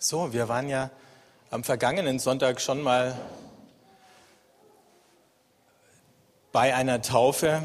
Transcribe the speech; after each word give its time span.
So, 0.00 0.32
wir 0.32 0.48
waren 0.48 0.68
ja 0.68 0.90
am 1.50 1.64
vergangenen 1.64 2.20
Sonntag 2.20 2.60
schon 2.60 2.82
mal 2.82 3.18
bei 6.52 6.72
einer 6.72 7.02
Taufe. 7.02 7.64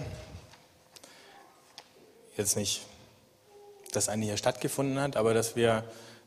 Jetzt 2.35 2.55
nicht, 2.55 2.81
dass 3.91 4.09
eine 4.09 4.25
hier 4.25 4.37
stattgefunden 4.37 4.99
hat, 4.99 5.15
aber 5.15 5.35
dass 5.35 5.55
wir 5.55 5.83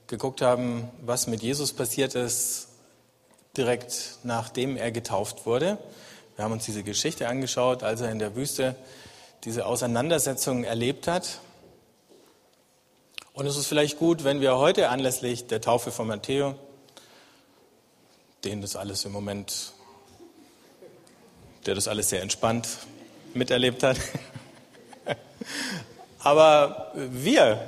geguckt 0.06 0.42
haben, 0.42 0.88
was 1.00 1.26
mit 1.26 1.42
Jesus 1.42 1.72
passiert 1.72 2.14
ist, 2.14 2.68
direkt 3.56 4.18
nachdem 4.22 4.76
er 4.76 4.92
getauft 4.92 5.44
wurde. 5.44 5.76
Wir 6.36 6.44
haben 6.44 6.52
uns 6.52 6.66
diese 6.66 6.84
Geschichte 6.84 7.26
angeschaut, 7.26 7.82
als 7.82 8.00
er 8.00 8.12
in 8.12 8.20
der 8.20 8.36
Wüste 8.36 8.76
diese 9.42 9.66
Auseinandersetzung 9.66 10.62
erlebt 10.62 11.08
hat 11.08 11.40
und 13.36 13.46
es 13.46 13.58
ist 13.58 13.66
vielleicht 13.66 13.98
gut, 13.98 14.24
wenn 14.24 14.40
wir 14.40 14.56
heute 14.56 14.88
anlässlich 14.88 15.46
der 15.46 15.60
Taufe 15.60 15.92
von 15.92 16.06
Matteo, 16.08 16.54
den 18.44 18.62
das 18.62 18.76
alles 18.76 19.04
im 19.04 19.12
Moment, 19.12 19.72
der 21.66 21.74
das 21.74 21.86
alles 21.86 22.08
sehr 22.08 22.22
entspannt 22.22 22.66
miterlebt 23.34 23.82
hat, 23.82 23.98
aber 26.18 26.92
wir 26.94 27.60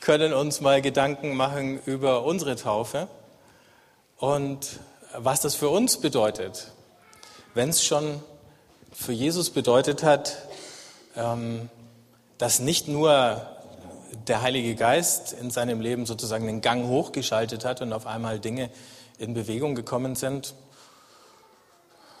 können 0.00 0.32
uns 0.32 0.60
mal 0.60 0.82
Gedanken 0.82 1.36
machen 1.36 1.80
über 1.86 2.24
unsere 2.24 2.56
Taufe 2.56 3.06
und 4.16 4.80
was 5.16 5.40
das 5.40 5.54
für 5.54 5.68
uns 5.68 6.00
bedeutet. 6.00 6.72
Wenn 7.54 7.68
es 7.68 7.84
schon 7.84 8.20
für 8.92 9.12
Jesus 9.12 9.50
bedeutet 9.50 10.02
hat, 10.02 10.38
ähm, 11.14 11.70
dass 12.38 12.58
nicht 12.58 12.88
nur 12.88 13.55
der 14.26 14.42
Heilige 14.42 14.74
Geist 14.74 15.32
in 15.32 15.50
seinem 15.50 15.80
Leben 15.80 16.06
sozusagen 16.06 16.46
den 16.46 16.60
Gang 16.60 16.88
hochgeschaltet 16.88 17.64
hat 17.64 17.82
und 17.82 17.92
auf 17.92 18.06
einmal 18.06 18.40
Dinge 18.40 18.70
in 19.18 19.34
Bewegung 19.34 19.74
gekommen 19.74 20.14
sind. 20.14 20.54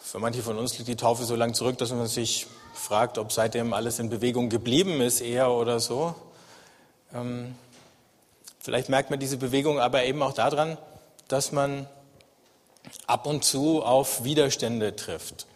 Für 0.00 0.18
manche 0.18 0.42
von 0.42 0.56
uns 0.56 0.76
liegt 0.78 0.88
die 0.88 0.96
Taufe 0.96 1.24
so 1.24 1.34
lang 1.34 1.54
zurück, 1.54 1.78
dass 1.78 1.90
man 1.90 2.06
sich 2.06 2.46
fragt, 2.74 3.18
ob 3.18 3.32
seitdem 3.32 3.72
alles 3.72 3.98
in 3.98 4.08
Bewegung 4.08 4.48
geblieben 4.48 5.00
ist, 5.00 5.20
eher 5.20 5.50
oder 5.50 5.80
so. 5.80 6.14
Ähm, 7.12 7.56
vielleicht 8.60 8.88
merkt 8.88 9.10
man 9.10 9.18
diese 9.18 9.36
Bewegung 9.36 9.80
aber 9.80 10.04
eben 10.04 10.22
auch 10.22 10.32
daran, 10.32 10.78
dass 11.28 11.52
man 11.52 11.88
ab 13.06 13.26
und 13.26 13.44
zu 13.44 13.82
auf 13.82 14.24
Widerstände 14.24 14.94
trifft. 14.94 15.46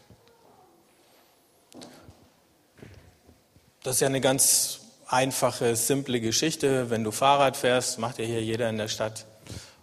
Das 3.83 3.97
ist 3.97 4.01
ja 4.01 4.09
eine 4.09 4.21
ganz 4.21 4.80
einfache, 5.11 5.77
simple 5.77 6.21
Geschichte. 6.21 6.89
Wenn 6.89 7.05
du 7.05 7.11
Fahrrad 7.11 7.57
fährst, 7.57 7.99
macht 7.99 8.19
ja 8.19 8.25
hier 8.25 8.43
jeder 8.43 8.71
in 8.71 8.79
der 8.79 8.89
Stadt, 8.89 9.27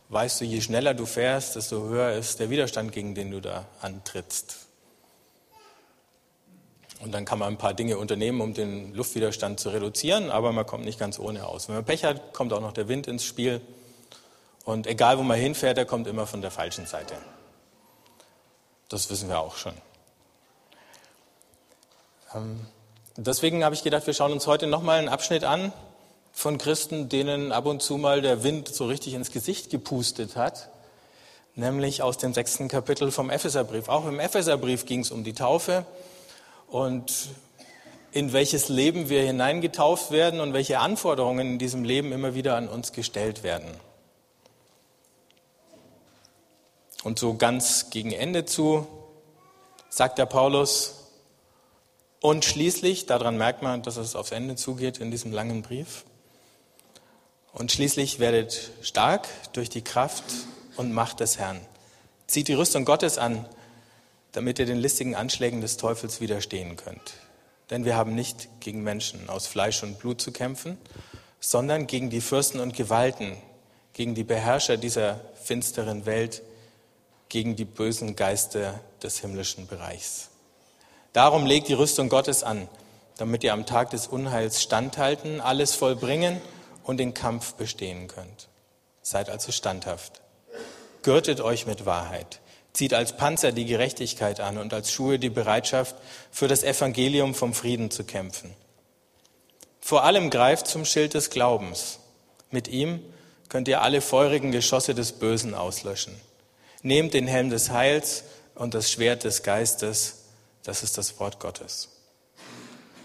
weißt 0.09 0.41
du, 0.41 0.45
je 0.45 0.61
schneller 0.61 0.93
du 0.93 1.05
fährst, 1.05 1.55
desto 1.55 1.83
höher 1.83 2.13
ist 2.13 2.39
der 2.39 2.49
Widerstand, 2.49 2.91
gegen 2.91 3.13
den 3.13 3.31
du 3.31 3.41
da 3.41 3.65
antrittst. 3.81 4.67
Und 6.99 7.11
dann 7.11 7.25
kann 7.25 7.37
man 7.37 7.49
ein 7.49 7.57
paar 7.57 7.73
Dinge 7.73 7.97
unternehmen, 7.97 8.41
um 8.41 8.53
den 8.53 8.93
Luftwiderstand 8.95 9.59
zu 9.59 9.69
reduzieren, 9.69 10.31
aber 10.31 10.51
man 10.51 10.65
kommt 10.65 10.83
nicht 10.85 10.97
ganz 10.97 11.19
ohne 11.19 11.45
aus. 11.45 11.67
Wenn 11.67 11.75
man 11.75 11.85
Pech 11.85 12.03
hat, 12.03 12.33
kommt 12.33 12.53
auch 12.53 12.61
noch 12.61 12.73
der 12.73 12.87
Wind 12.87 13.05
ins 13.05 13.23
Spiel. 13.23 13.61
Und 14.63 14.87
egal, 14.87 15.17
wo 15.19 15.23
man 15.23 15.37
hinfährt, 15.37 15.77
er 15.77 15.85
kommt 15.85 16.07
immer 16.07 16.25
von 16.25 16.41
der 16.41 16.51
falschen 16.51 16.87
Seite. 16.87 17.15
Das 18.89 19.09
wissen 19.09 19.29
wir 19.29 19.39
auch 19.39 19.57
schon. 19.57 19.73
Ähm, 22.33 22.65
Deswegen 23.19 23.63
habe 23.63 23.73
ich 23.73 23.81
gedacht, 23.81 24.05
wir 24.05 24.13
schauen 24.13 24.31
uns 24.31 24.45
heute 24.45 24.67
nochmal 24.67 24.99
einen 24.99 25.09
Abschnitt 25.09 25.43
an 25.43 25.73
von 26.33 26.59
Christen, 26.59 27.09
denen 27.09 27.51
ab 27.51 27.65
und 27.65 27.81
zu 27.81 27.97
mal 27.97 28.21
der 28.21 28.43
Wind 28.43 28.67
so 28.67 28.85
richtig 28.85 29.15
ins 29.15 29.31
Gesicht 29.31 29.71
gepustet 29.71 30.35
hat, 30.35 30.69
nämlich 31.55 32.03
aus 32.03 32.19
dem 32.19 32.35
sechsten 32.35 32.67
Kapitel 32.67 33.09
vom 33.09 33.31
Epheserbrief. 33.31 33.89
Auch 33.89 34.05
im 34.05 34.19
Epheserbrief 34.19 34.85
ging 34.85 34.99
es 34.99 35.09
um 35.09 35.23
die 35.23 35.33
Taufe 35.33 35.83
und 36.67 37.29
in 38.11 38.33
welches 38.33 38.69
Leben 38.69 39.09
wir 39.09 39.23
hineingetauft 39.23 40.11
werden 40.11 40.39
und 40.39 40.53
welche 40.53 40.77
Anforderungen 40.77 41.53
in 41.53 41.57
diesem 41.57 41.83
Leben 41.83 42.11
immer 42.11 42.35
wieder 42.35 42.55
an 42.55 42.67
uns 42.67 42.91
gestellt 42.91 43.41
werden. 43.41 43.71
Und 47.03 47.17
so 47.17 47.33
ganz 47.33 47.89
gegen 47.89 48.11
Ende 48.11 48.45
zu 48.45 48.85
sagt 49.89 50.19
der 50.19 50.27
Paulus, 50.27 50.96
und 52.19 52.45
schließlich, 52.45 53.05
daran 53.05 53.37
merkt 53.37 53.61
man, 53.61 53.83
dass 53.83 53.97
es 53.97 54.15
aufs 54.15 54.31
Ende 54.31 54.55
zugeht 54.55 54.97
in 54.97 55.11
diesem 55.11 55.31
langen 55.31 55.61
Brief. 55.61 56.03
Und 57.53 57.71
schließlich 57.71 58.19
werdet 58.19 58.71
stark 58.81 59.27
durch 59.53 59.69
die 59.69 59.83
Kraft 59.83 60.23
und 60.75 60.93
Macht 60.93 61.19
des 61.19 61.37
Herrn. 61.37 61.59
Zieht 62.27 62.47
die 62.47 62.53
Rüstung 62.53 62.85
Gottes 62.85 63.17
an, 63.17 63.45
damit 64.31 64.59
ihr 64.59 64.65
den 64.65 64.77
listigen 64.77 65.15
Anschlägen 65.15 65.61
des 65.61 65.77
Teufels 65.77 66.21
widerstehen 66.21 66.75
könnt. 66.75 67.13
Denn 67.69 67.85
wir 67.85 67.95
haben 67.95 68.15
nicht 68.15 68.49
gegen 68.59 68.83
Menschen 68.83 69.29
aus 69.29 69.47
Fleisch 69.47 69.83
und 69.83 69.99
Blut 69.99 70.21
zu 70.21 70.31
kämpfen, 70.31 70.77
sondern 71.39 71.87
gegen 71.87 72.09
die 72.09 72.21
Fürsten 72.21 72.59
und 72.59 72.75
Gewalten, 72.75 73.37
gegen 73.93 74.15
die 74.15 74.23
Beherrscher 74.23 74.77
dieser 74.77 75.19
finsteren 75.43 76.05
Welt, 76.05 76.41
gegen 77.29 77.55
die 77.55 77.65
bösen 77.65 78.15
Geister 78.15 78.79
des 79.01 79.19
himmlischen 79.19 79.67
Bereichs. 79.67 80.29
Darum 81.17 81.47
legt 81.47 81.67
die 81.67 81.73
Rüstung 81.73 82.09
Gottes 82.09 82.43
an, 82.43 82.67
damit 83.17 83.43
ihr 83.43 83.51
am 83.51 83.65
Tag 83.65 83.89
des 83.89 84.05
Unheils 84.05 84.61
standhalten, 84.61 85.41
alles 85.41 85.73
vollbringen 85.73 86.39
und 86.83 86.97
den 86.97 87.15
Kampf 87.15 87.55
bestehen 87.55 88.07
könnt. 88.07 88.49
Seid 89.01 89.31
also 89.31 89.51
standhaft. 89.51 90.21
Gürtet 91.01 91.41
euch 91.41 91.65
mit 91.65 91.87
Wahrheit. 91.87 92.39
Zieht 92.71 92.93
als 92.93 93.17
Panzer 93.17 93.51
die 93.51 93.65
Gerechtigkeit 93.65 94.39
an 94.39 94.59
und 94.59 94.75
als 94.75 94.91
Schuhe 94.91 95.17
die 95.17 95.31
Bereitschaft, 95.31 95.95
für 96.29 96.47
das 96.47 96.61
Evangelium 96.61 97.33
vom 97.33 97.55
Frieden 97.55 97.89
zu 97.89 98.03
kämpfen. 98.03 98.53
Vor 99.81 100.03
allem 100.03 100.29
greift 100.29 100.67
zum 100.67 100.85
Schild 100.85 101.15
des 101.15 101.31
Glaubens. 101.31 101.97
Mit 102.51 102.67
ihm 102.67 103.01
könnt 103.49 103.67
ihr 103.67 103.81
alle 103.81 104.01
feurigen 104.01 104.51
Geschosse 104.51 104.93
des 104.93 105.13
Bösen 105.13 105.55
auslöschen. 105.55 106.13
Nehmt 106.83 107.15
den 107.15 107.25
Helm 107.25 107.49
des 107.49 107.71
Heils 107.71 108.23
und 108.53 108.75
das 108.75 108.91
Schwert 108.91 109.23
des 109.23 109.41
Geistes, 109.41 110.26
das 110.67 110.83
ist 110.83 110.97
das 110.97 111.17
Wort 111.19 111.39
Gottes. 111.39 111.87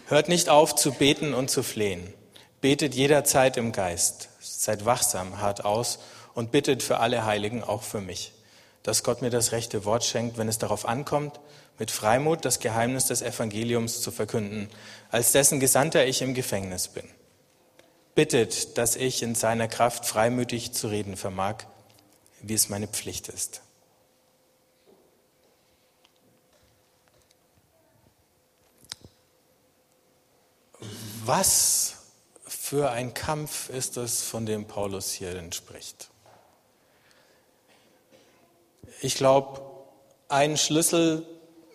Hört 0.06 0.28
nicht 0.28 0.49
auf 0.49 0.75
zu 0.75 0.91
beten 0.91 1.33
und 1.33 1.49
zu 1.49 1.62
flehen. 1.62 2.12
Betet 2.61 2.95
jederzeit 2.95 3.56
im 3.56 3.71
Geist. 3.71 4.31
Seid 4.41 4.84
wachsam, 4.84 5.41
hart 5.41 5.65
aus 5.65 6.01
und 6.34 6.51
bittet 6.51 6.83
für 6.83 6.99
alle 6.99 7.25
Heiligen, 7.25 7.62
auch 7.62 7.83
für 7.83 8.01
mich, 8.01 8.33
dass 8.83 9.05
Gott 9.05 9.22
mir 9.22 9.31
das 9.31 9.53
rechte 9.53 9.84
Wort 9.84 10.05
schenkt, 10.05 10.39
wenn 10.39 10.49
es 10.49 10.59
darauf 10.59 10.87
ankommt, 10.89 11.39
mit 11.78 11.93
Freimut 11.93 12.45
das 12.45 12.59
Geheimnis 12.59 13.06
des 13.06 13.22
Evangeliums 13.22 14.03
zu 14.03 14.11
verkünden, 14.11 14.69
als 15.11 15.31
dessen 15.31 15.61
Gesandter 15.61 16.05
ich 16.05 16.21
im 16.21 16.34
Gefängnis 16.34 16.89
bin. 16.89 17.09
Bittet, 18.17 18.77
dass 18.77 18.97
ich 18.97 19.22
in 19.22 19.37
seiner 19.37 19.69
Kraft 19.69 20.05
freimütig 20.05 20.72
zu 20.72 20.89
reden 20.89 21.17
vermag, 21.17 21.59
wie 22.41 22.55
es 22.55 22.69
meine 22.69 22.89
Pflicht 22.89 23.28
ist. 23.28 23.62
Was 31.25 31.94
für 32.44 32.91
ein 32.91 33.15
Kampf 33.15 33.69
ist 33.69 33.97
es, 33.97 34.22
von 34.22 34.44
dem 34.44 34.66
Paulus 34.66 35.12
hier 35.12 35.33
denn 35.34 35.53
spricht? 35.53 36.09
Ich 39.00 39.15
glaube, 39.15 39.60
einen 40.28 40.56
Schlüssel 40.56 41.25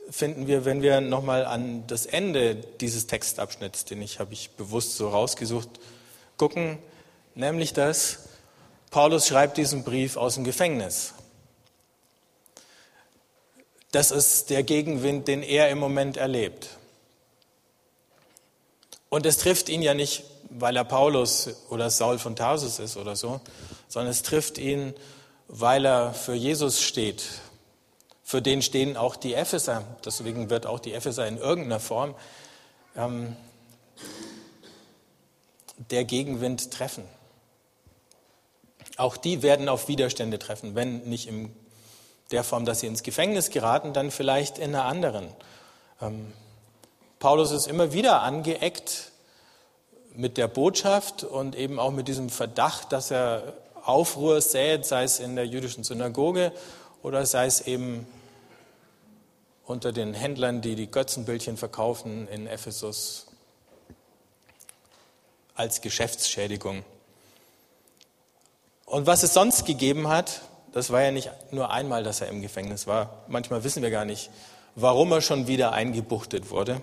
finden 0.09 0.47
wir, 0.47 0.65
wenn 0.65 0.81
wir 0.81 0.99
nochmal 0.99 1.45
an 1.45 1.87
das 1.87 2.05
Ende 2.05 2.55
dieses 2.55 3.07
Textabschnitts, 3.07 3.85
den 3.85 4.01
ich 4.01 4.19
habe 4.19 4.33
ich 4.33 4.49
bewusst 4.51 4.97
so 4.97 5.07
rausgesucht, 5.09 5.69
gucken, 6.35 6.77
nämlich 7.33 7.71
dass 7.71 8.27
Paulus 8.91 9.27
schreibt 9.27 9.55
diesen 9.55 9.85
Brief 9.85 10.17
aus 10.17 10.35
dem 10.35 10.43
Gefängnis. 10.43 11.13
Das 13.93 14.11
ist 14.11 14.49
der 14.49 14.63
Gegenwind, 14.63 15.29
den 15.29 15.41
er 15.41 15.69
im 15.69 15.77
Moment 15.77 16.17
erlebt. 16.17 16.76
Und 19.09 19.25
es 19.25 19.37
trifft 19.37 19.69
ihn 19.69 19.81
ja 19.81 19.93
nicht, 19.93 20.23
weil 20.49 20.75
er 20.75 20.83
Paulus 20.83 21.49
oder 21.69 21.89
Saul 21.89 22.19
von 22.19 22.35
Tarsus 22.35 22.79
ist 22.79 22.97
oder 22.97 23.15
so, 23.15 23.41
sondern 23.87 24.11
es 24.11 24.23
trifft 24.23 24.57
ihn, 24.57 24.93
weil 25.47 25.85
er 25.85 26.13
für 26.13 26.33
Jesus 26.33 26.81
steht. 26.81 27.23
Für 28.23 28.41
den 28.41 28.61
stehen 28.61 28.97
auch 28.97 29.15
die 29.15 29.33
Epheser. 29.33 29.83
Deswegen 30.03 30.49
wird 30.49 30.65
auch 30.65 30.79
die 30.79 30.93
Epheser 30.93 31.27
in 31.27 31.37
irgendeiner 31.37 31.79
Form 31.79 32.15
ähm, 32.95 33.37
der 35.77 36.03
Gegenwind 36.03 36.71
treffen. 36.71 37.05
Auch 38.97 39.15
die 39.15 39.43
werden 39.43 39.69
auf 39.69 39.87
Widerstände 39.87 40.39
treffen, 40.39 40.75
wenn 40.75 41.03
nicht 41.03 41.27
in 41.27 41.55
der 42.31 42.43
Form, 42.43 42.65
dass 42.65 42.81
sie 42.81 42.87
ins 42.87 43.03
Gefängnis 43.03 43.51
geraten, 43.51 43.93
dann 43.93 44.11
vielleicht 44.11 44.57
in 44.57 44.75
einer 44.75 44.85
anderen. 44.85 45.29
Ähm, 46.01 46.33
Paulus 47.19 47.51
ist 47.51 47.67
immer 47.67 47.93
wieder 47.93 48.21
angeeckt 48.21 49.11
mit 50.13 50.37
der 50.37 50.47
Botschaft 50.47 51.23
und 51.23 51.55
eben 51.55 51.79
auch 51.79 51.91
mit 51.91 52.07
diesem 52.07 52.29
Verdacht, 52.29 52.91
dass 52.91 53.11
er 53.11 53.53
Aufruhr 53.83 54.41
sät, 54.41 54.85
sei 54.85 55.03
es 55.03 55.19
in 55.19 55.35
der 55.35 55.47
jüdischen 55.47 55.83
Synagoge 55.83 56.51
oder 57.01 57.25
sei 57.25 57.45
es 57.45 57.61
eben 57.61 58.05
unter 59.65 59.91
den 59.91 60.13
Händlern, 60.13 60.61
die 60.61 60.75
die 60.75 60.91
Götzenbildchen 60.91 61.57
verkaufen 61.57 62.27
in 62.27 62.47
Ephesus 62.47 63.27
als 65.55 65.81
Geschäftsschädigung. 65.81 66.83
Und 68.85 69.07
was 69.07 69.23
es 69.23 69.33
sonst 69.33 69.65
gegeben 69.65 70.07
hat, 70.07 70.41
das 70.71 70.91
war 70.91 71.01
ja 71.01 71.11
nicht 71.11 71.31
nur 71.51 71.71
einmal, 71.71 72.03
dass 72.03 72.21
er 72.21 72.27
im 72.27 72.41
Gefängnis 72.41 72.87
war. 72.87 73.23
Manchmal 73.27 73.63
wissen 73.63 73.81
wir 73.81 73.89
gar 73.89 74.05
nicht, 74.05 74.29
warum 74.75 75.11
er 75.11 75.21
schon 75.21 75.47
wieder 75.47 75.71
eingebuchtet 75.71 76.51
wurde. 76.51 76.81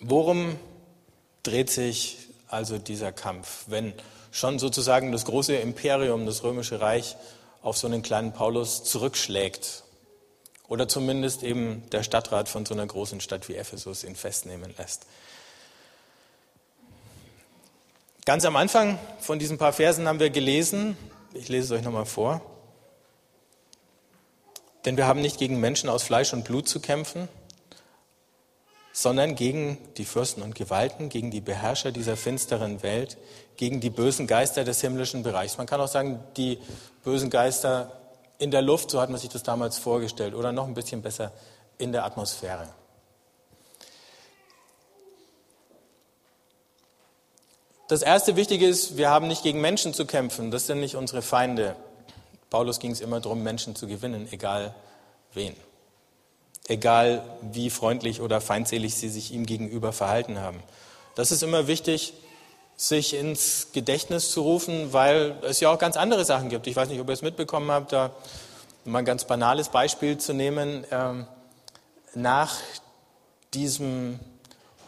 Worum 0.00 0.58
dreht 1.42 1.70
sich 1.70 2.18
also 2.48 2.78
dieser 2.78 3.12
Kampf, 3.12 3.64
wenn 3.68 3.92
schon 4.30 4.58
sozusagen 4.58 5.12
das 5.12 5.24
große 5.24 5.54
Imperium, 5.54 6.26
das 6.26 6.42
römische 6.42 6.80
Reich, 6.80 7.16
auf 7.62 7.78
so 7.78 7.86
einen 7.86 8.02
kleinen 8.02 8.32
Paulus 8.32 8.84
zurückschlägt 8.84 9.84
oder 10.68 10.88
zumindest 10.88 11.42
eben 11.42 11.88
der 11.90 12.02
Stadtrat 12.02 12.48
von 12.48 12.66
so 12.66 12.74
einer 12.74 12.86
großen 12.86 13.20
Stadt 13.20 13.48
wie 13.48 13.54
Ephesus 13.54 14.04
ihn 14.04 14.16
festnehmen 14.16 14.74
lässt. 14.76 15.06
Ganz 18.26 18.44
am 18.44 18.56
Anfang 18.56 18.98
von 19.20 19.38
diesen 19.38 19.58
paar 19.58 19.72
Versen 19.72 20.08
haben 20.08 20.18
wir 20.18 20.30
gelesen, 20.30 20.96
ich 21.32 21.48
lese 21.48 21.66
es 21.66 21.78
euch 21.78 21.84
nochmal 21.84 22.06
vor, 22.06 22.40
denn 24.84 24.96
wir 24.96 25.06
haben 25.06 25.20
nicht 25.20 25.38
gegen 25.38 25.60
Menschen 25.60 25.88
aus 25.88 26.02
Fleisch 26.02 26.32
und 26.32 26.44
Blut 26.44 26.68
zu 26.68 26.80
kämpfen, 26.80 27.28
sondern 28.96 29.34
gegen 29.34 29.76
die 29.96 30.04
Fürsten 30.04 30.40
und 30.40 30.54
Gewalten, 30.54 31.08
gegen 31.08 31.32
die 31.32 31.40
Beherrscher 31.40 31.90
dieser 31.90 32.16
finsteren 32.16 32.84
Welt, 32.84 33.18
gegen 33.56 33.80
die 33.80 33.90
bösen 33.90 34.28
Geister 34.28 34.62
des 34.62 34.80
himmlischen 34.80 35.24
Bereichs. 35.24 35.58
Man 35.58 35.66
kann 35.66 35.80
auch 35.80 35.88
sagen, 35.88 36.22
die 36.36 36.58
bösen 37.02 37.28
Geister 37.28 37.90
in 38.38 38.52
der 38.52 38.62
Luft, 38.62 38.92
so 38.92 39.00
hat 39.00 39.10
man 39.10 39.18
sich 39.18 39.28
das 39.30 39.42
damals 39.42 39.78
vorgestellt, 39.78 40.32
oder 40.32 40.52
noch 40.52 40.68
ein 40.68 40.74
bisschen 40.74 41.02
besser 41.02 41.32
in 41.76 41.90
der 41.90 42.04
Atmosphäre. 42.04 42.68
Das 47.88 48.02
erste 48.02 48.36
Wichtige 48.36 48.68
ist, 48.68 48.96
wir 48.96 49.10
haben 49.10 49.26
nicht 49.26 49.42
gegen 49.42 49.60
Menschen 49.60 49.92
zu 49.92 50.06
kämpfen. 50.06 50.52
Das 50.52 50.68
sind 50.68 50.78
nicht 50.78 50.94
unsere 50.94 51.20
Feinde. 51.20 51.74
Paulus 52.48 52.78
ging 52.78 52.92
es 52.92 53.00
immer 53.00 53.20
darum, 53.20 53.42
Menschen 53.42 53.74
zu 53.74 53.88
gewinnen, 53.88 54.28
egal 54.30 54.72
wen. 55.32 55.56
Egal 56.66 57.22
wie 57.42 57.68
freundlich 57.70 58.20
oder 58.20 58.40
feindselig 58.40 58.94
sie 58.94 59.08
sich 59.08 59.32
ihm 59.32 59.44
gegenüber 59.44 59.92
verhalten 59.92 60.40
haben. 60.40 60.62
Das 61.14 61.30
ist 61.30 61.42
immer 61.42 61.66
wichtig, 61.66 62.14
sich 62.76 63.14
ins 63.14 63.68
Gedächtnis 63.72 64.30
zu 64.30 64.42
rufen, 64.42 64.92
weil 64.92 65.36
es 65.42 65.60
ja 65.60 65.70
auch 65.70 65.78
ganz 65.78 65.96
andere 65.96 66.24
Sachen 66.24 66.48
gibt. 66.48 66.66
Ich 66.66 66.74
weiß 66.74 66.88
nicht, 66.88 67.00
ob 67.00 67.08
ihr 67.08 67.12
es 67.12 67.22
mitbekommen 67.22 67.70
habt, 67.70 67.92
da 67.92 68.10
mal 68.84 69.00
ein 69.00 69.04
ganz 69.04 69.24
banales 69.24 69.68
Beispiel 69.68 70.18
zu 70.18 70.32
nehmen. 70.32 70.84
Ähm, 70.90 71.26
nach 72.14 72.56
diesem 73.52 74.18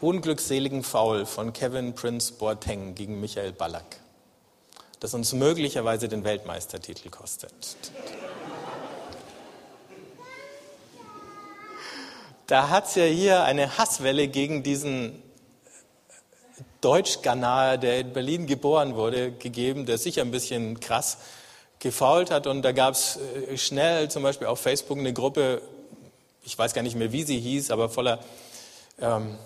unglückseligen 0.01 0.83
Foul 0.83 1.25
von 1.25 1.53
Kevin 1.53 1.93
Prince 1.95 2.33
Boateng 2.33 2.95
gegen 2.95 3.19
Michael 3.19 3.53
Ballack, 3.53 3.99
das 4.99 5.13
uns 5.13 5.33
möglicherweise 5.33 6.07
den 6.07 6.23
Weltmeistertitel 6.23 7.09
kostet. 7.09 7.53
Da 12.47 12.69
hat 12.69 12.87
es 12.87 12.95
ja 12.95 13.03
hier 13.03 13.43
eine 13.43 13.77
Hasswelle 13.77 14.29
gegen 14.29 14.63
diesen 14.63 15.21
Deutsch-Ghanaer, 16.79 17.77
der 17.77 17.99
in 17.99 18.13
Berlin 18.13 18.47
geboren 18.47 18.95
wurde, 18.95 19.33
gegeben, 19.33 19.85
der 19.85 19.97
sicher 19.97 20.21
ein 20.21 20.31
bisschen 20.31 20.79
krass 20.79 21.17
gefault 21.79 22.31
hat. 22.31 22.47
Und 22.47 22.61
da 22.61 22.71
gab 22.71 22.93
es 22.93 23.17
äh, 23.17 23.57
schnell 23.57 24.09
zum 24.09 24.23
Beispiel 24.23 24.47
auf 24.47 24.61
Facebook 24.61 24.97
eine 24.97 25.11
Gruppe, 25.11 25.61
ich 26.41 26.57
weiß 26.57 26.73
gar 26.73 26.83
nicht 26.83 26.95
mehr, 26.95 27.11
wie 27.11 27.23
sie 27.23 27.37
hieß, 27.37 27.69
aber 27.69 27.89
voller 27.89 28.19
ähm, 29.01 29.37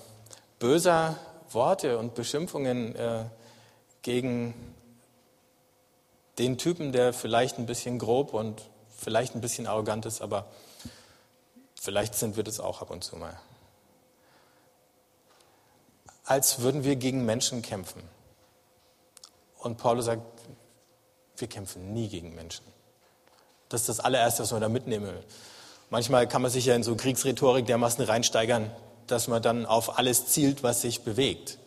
böser 0.60 1.18
Worte 1.50 1.98
und 1.98 2.14
Beschimpfungen 2.14 2.96
äh, 2.96 3.24
gegen 4.04 4.54
den 6.38 6.60
Typen, 6.60 6.92
der 6.92 7.14
vielleicht 7.14 7.58
ein 7.58 7.66
bisschen 7.66 7.98
grob 7.98 8.36
und 8.36 8.62
vielleicht 8.96 9.34
ein 9.34 9.42
bisschen 9.42 9.66
arrogant 9.66 10.06
ist, 10.06 10.22
aber 10.22 10.46
vielleicht 11.82 12.14
sind 12.14 12.38
wir 12.38 12.44
das 12.44 12.60
auch 12.60 12.82
ab 12.82 12.92
und 12.92 13.04
zu 13.04 13.18
mal. 13.18 13.38
Als 16.24 16.60
würden 16.60 16.84
wir 16.84 16.96
gegen 16.96 17.26
Menschen 17.26 17.64
kämpfen. 17.64 18.04
Und 19.58 19.78
Paulus 19.78 20.06
sagt, 20.06 20.22
wir 21.38 21.48
kämpfen 21.48 21.92
nie 21.92 22.08
gegen 22.08 22.36
Menschen. 22.36 22.64
Das 23.68 23.82
ist 23.82 23.90
das 23.90 24.00
allererste, 24.00 24.44
was 24.44 24.52
man 24.52 24.62
da 24.62 24.70
mitnehmen 24.70 25.08
will. 25.08 25.26
Manchmal 25.90 26.28
kann 26.28 26.44
man 26.44 26.52
sich 26.52 26.66
ja 26.66 26.76
in 26.76 26.84
so 26.84 26.96
Kriegsrhetorik 26.96 27.66
dermaßen 27.66 28.06
reinsteigern, 28.06 28.72
dass 29.08 29.28
man 29.28 29.42
dann 29.42 29.66
auf 29.66 29.98
alles 29.98 30.28
zielt, 30.28 30.62
was 30.62 30.82
sich 30.82 31.02
bewegt. 31.02 31.58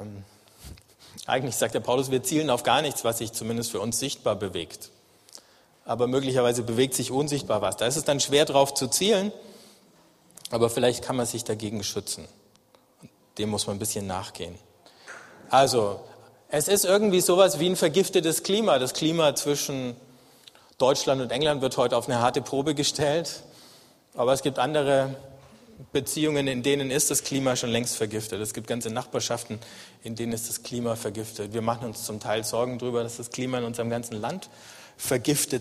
Ähm, 0.00 0.24
eigentlich 1.26 1.56
sagt 1.56 1.74
der 1.74 1.80
Paulus, 1.80 2.10
wir 2.10 2.22
zielen 2.22 2.48
auf 2.48 2.62
gar 2.62 2.80
nichts, 2.80 3.04
was 3.04 3.18
sich 3.18 3.32
zumindest 3.32 3.70
für 3.70 3.80
uns 3.80 3.98
sichtbar 3.98 4.36
bewegt. 4.36 4.90
Aber 5.84 6.06
möglicherweise 6.06 6.62
bewegt 6.62 6.94
sich 6.94 7.10
unsichtbar 7.10 7.60
was. 7.60 7.76
Da 7.76 7.86
ist 7.86 7.96
es 7.96 8.04
dann 8.04 8.20
schwer 8.20 8.44
drauf 8.44 8.74
zu 8.74 8.88
zielen, 8.88 9.32
aber 10.50 10.70
vielleicht 10.70 11.04
kann 11.04 11.16
man 11.16 11.26
sich 11.26 11.44
dagegen 11.44 11.82
schützen. 11.82 12.26
Dem 13.38 13.50
muss 13.50 13.66
man 13.66 13.76
ein 13.76 13.80
bisschen 13.80 14.06
nachgehen. 14.06 14.56
Also, 15.50 16.00
es 16.48 16.68
ist 16.68 16.84
irgendwie 16.84 17.20
sowas 17.20 17.58
wie 17.58 17.68
ein 17.68 17.76
vergiftetes 17.76 18.42
Klima. 18.42 18.78
Das 18.78 18.94
Klima 18.94 19.34
zwischen 19.34 19.96
Deutschland 20.78 21.20
und 21.20 21.32
England 21.32 21.62
wird 21.62 21.76
heute 21.76 21.96
auf 21.96 22.08
eine 22.08 22.20
harte 22.20 22.42
Probe 22.42 22.74
gestellt. 22.74 23.42
Aber 24.14 24.32
es 24.32 24.42
gibt 24.42 24.58
andere 24.58 25.16
Beziehungen, 25.92 26.46
in 26.46 26.62
denen 26.62 26.90
ist 26.90 27.10
das 27.10 27.24
Klima 27.24 27.56
schon 27.56 27.70
längst 27.70 27.96
vergiftet. 27.96 28.40
Es 28.40 28.54
gibt 28.54 28.66
ganze 28.66 28.90
Nachbarschaften, 28.90 29.58
in 30.02 30.14
denen 30.14 30.32
ist 30.32 30.48
das 30.48 30.62
Klima 30.62 30.94
vergiftet. 30.96 31.52
Wir 31.52 31.62
machen 31.62 31.86
uns 31.86 32.04
zum 32.04 32.20
Teil 32.20 32.44
Sorgen 32.44 32.78
darüber, 32.78 33.02
dass 33.02 33.16
das 33.16 33.30
Klima 33.30 33.58
in 33.58 33.64
unserem 33.64 33.90
ganzen 33.90 34.20
Land 34.20 34.48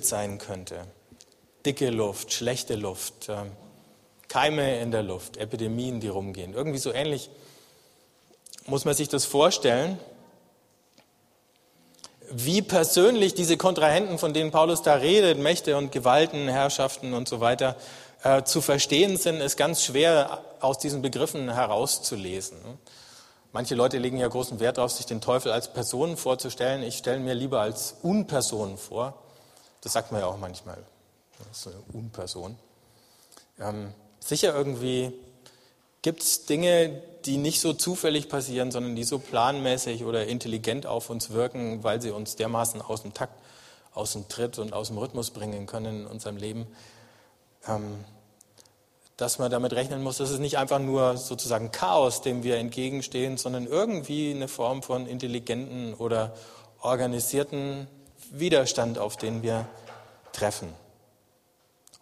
sein 0.05 0.37
könnte. 0.37 0.85
Dicke 1.65 1.89
Luft, 1.89 2.33
schlechte 2.33 2.75
Luft, 2.75 3.29
ähm, 3.29 3.51
Keime 4.27 4.79
in 4.79 4.91
der 4.91 5.03
Luft, 5.03 5.37
Epidemien, 5.37 5.99
die 5.99 6.07
rumgehen. 6.07 6.53
Irgendwie 6.53 6.79
so 6.79 6.91
ähnlich 6.91 7.29
muss 8.65 8.85
man 8.85 8.95
sich 8.95 9.09
das 9.09 9.25
vorstellen, 9.25 9.99
wie 12.31 12.61
persönlich 12.61 13.35
diese 13.35 13.57
Kontrahenten, 13.57 14.17
von 14.17 14.33
denen 14.33 14.51
Paulus 14.51 14.81
da 14.81 14.95
redet, 14.95 15.37
Mächte 15.39 15.77
und 15.77 15.91
Gewalten, 15.91 16.47
Herrschaften 16.47 17.13
und 17.13 17.27
so 17.27 17.41
weiter, 17.41 17.75
äh, 18.23 18.43
zu 18.43 18.61
verstehen 18.61 19.17
sind, 19.17 19.41
ist 19.41 19.57
ganz 19.57 19.83
schwer 19.83 20.41
aus 20.61 20.79
diesen 20.79 21.01
Begriffen 21.01 21.53
herauszulesen. 21.53 22.57
Manche 23.51 23.75
Leute 23.75 23.99
legen 23.99 24.17
ja 24.17 24.27
großen 24.27 24.59
Wert 24.59 24.77
darauf, 24.77 24.91
sich 24.91 25.05
den 25.05 25.21
Teufel 25.21 25.51
als 25.51 25.71
Person 25.73 26.17
vorzustellen. 26.17 26.81
Ich 26.81 26.97
stelle 26.97 27.19
mir 27.19 27.35
lieber 27.35 27.61
als 27.61 27.97
Unperson 28.01 28.77
vor. 28.77 29.22
Das 29.83 29.93
sagt 29.93 30.11
man 30.11 30.21
ja 30.21 30.27
auch 30.27 30.37
manchmal. 30.37 30.77
Ist 31.51 31.67
eine 31.67 31.75
Unperson. 31.91 32.57
Ähm, 33.59 33.93
sicher 34.19 34.55
irgendwie 34.55 35.13
gibt 36.01 36.23
es 36.23 36.45
Dinge, 36.45 37.01
die 37.25 37.37
nicht 37.37 37.59
so 37.59 37.73
zufällig 37.73 38.29
passieren, 38.29 38.71
sondern 38.71 38.95
die 38.95 39.03
so 39.03 39.19
planmäßig 39.19 40.05
oder 40.05 40.25
intelligent 40.25 40.85
auf 40.85 41.09
uns 41.09 41.31
wirken, 41.31 41.83
weil 41.83 42.01
sie 42.01 42.11
uns 42.11 42.35
dermaßen 42.35 42.81
aus 42.81 43.01
dem 43.01 43.13
Takt, 43.13 43.37
aus 43.93 44.13
dem 44.13 44.27
Tritt 44.29 44.57
und 44.57 44.73
aus 44.73 44.87
dem 44.87 44.97
Rhythmus 44.97 45.31
bringen 45.31 45.65
können 45.65 46.01
in 46.01 46.07
unserem 46.07 46.37
Leben. 46.37 46.65
Ähm, 47.67 48.03
dass 49.17 49.37
man 49.37 49.51
damit 49.51 49.73
rechnen 49.73 50.01
muss, 50.01 50.17
dass 50.17 50.31
es 50.31 50.39
nicht 50.39 50.57
einfach 50.57 50.79
nur 50.79 51.17
sozusagen 51.17 51.71
Chaos, 51.71 52.21
dem 52.21 52.43
wir 52.43 52.57
entgegenstehen, 52.57 53.37
sondern 53.37 53.67
irgendwie 53.67 54.31
eine 54.31 54.47
Form 54.47 54.81
von 54.81 55.07
intelligenten 55.07 55.93
oder 55.93 56.33
organisierten 56.81 57.87
Widerstand, 58.33 58.97
auf 58.97 59.15
den 59.15 59.43
wir 59.43 59.67
treffen. 60.33 60.73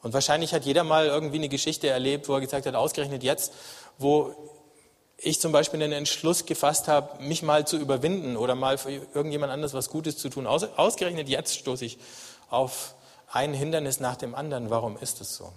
Und 0.01 0.13
wahrscheinlich 0.13 0.53
hat 0.53 0.65
jeder 0.65 0.83
mal 0.83 1.05
irgendwie 1.05 1.38
eine 1.38 1.50
Geschichte 1.50 1.88
erlebt, 1.88 2.27
wo 2.27 2.33
er 2.33 2.41
gesagt 2.41 2.65
hat, 2.65 2.73
ausgerechnet 2.73 3.21
jetzt, 3.21 3.53
wo 3.97 4.33
ich 5.17 5.39
zum 5.39 5.51
Beispiel 5.51 5.79
den 5.79 5.91
Entschluss 5.91 6.45
gefasst 6.45 6.88
habe, 6.88 7.21
mich 7.21 7.43
mal 7.43 7.67
zu 7.67 7.77
überwinden 7.77 8.38
oder 8.38 8.55
mal 8.55 8.79
für 8.79 8.91
irgendjemand 8.91 9.51
anderes 9.51 9.73
was 9.73 9.89
Gutes 9.89 10.17
zu 10.17 10.29
tun. 10.29 10.47
Ausgerechnet 10.47 11.29
jetzt 11.29 11.55
stoße 11.55 11.85
ich 11.85 12.00
auf 12.50 12.95
ein 13.27 13.53
Hindernis 13.53 14.00
nach 14.00 14.15
dem 14.15 14.33
anderen. 14.33 14.71
Warum 14.71 14.97
ist 14.97 15.21
es 15.21 15.35
so? 15.35 15.51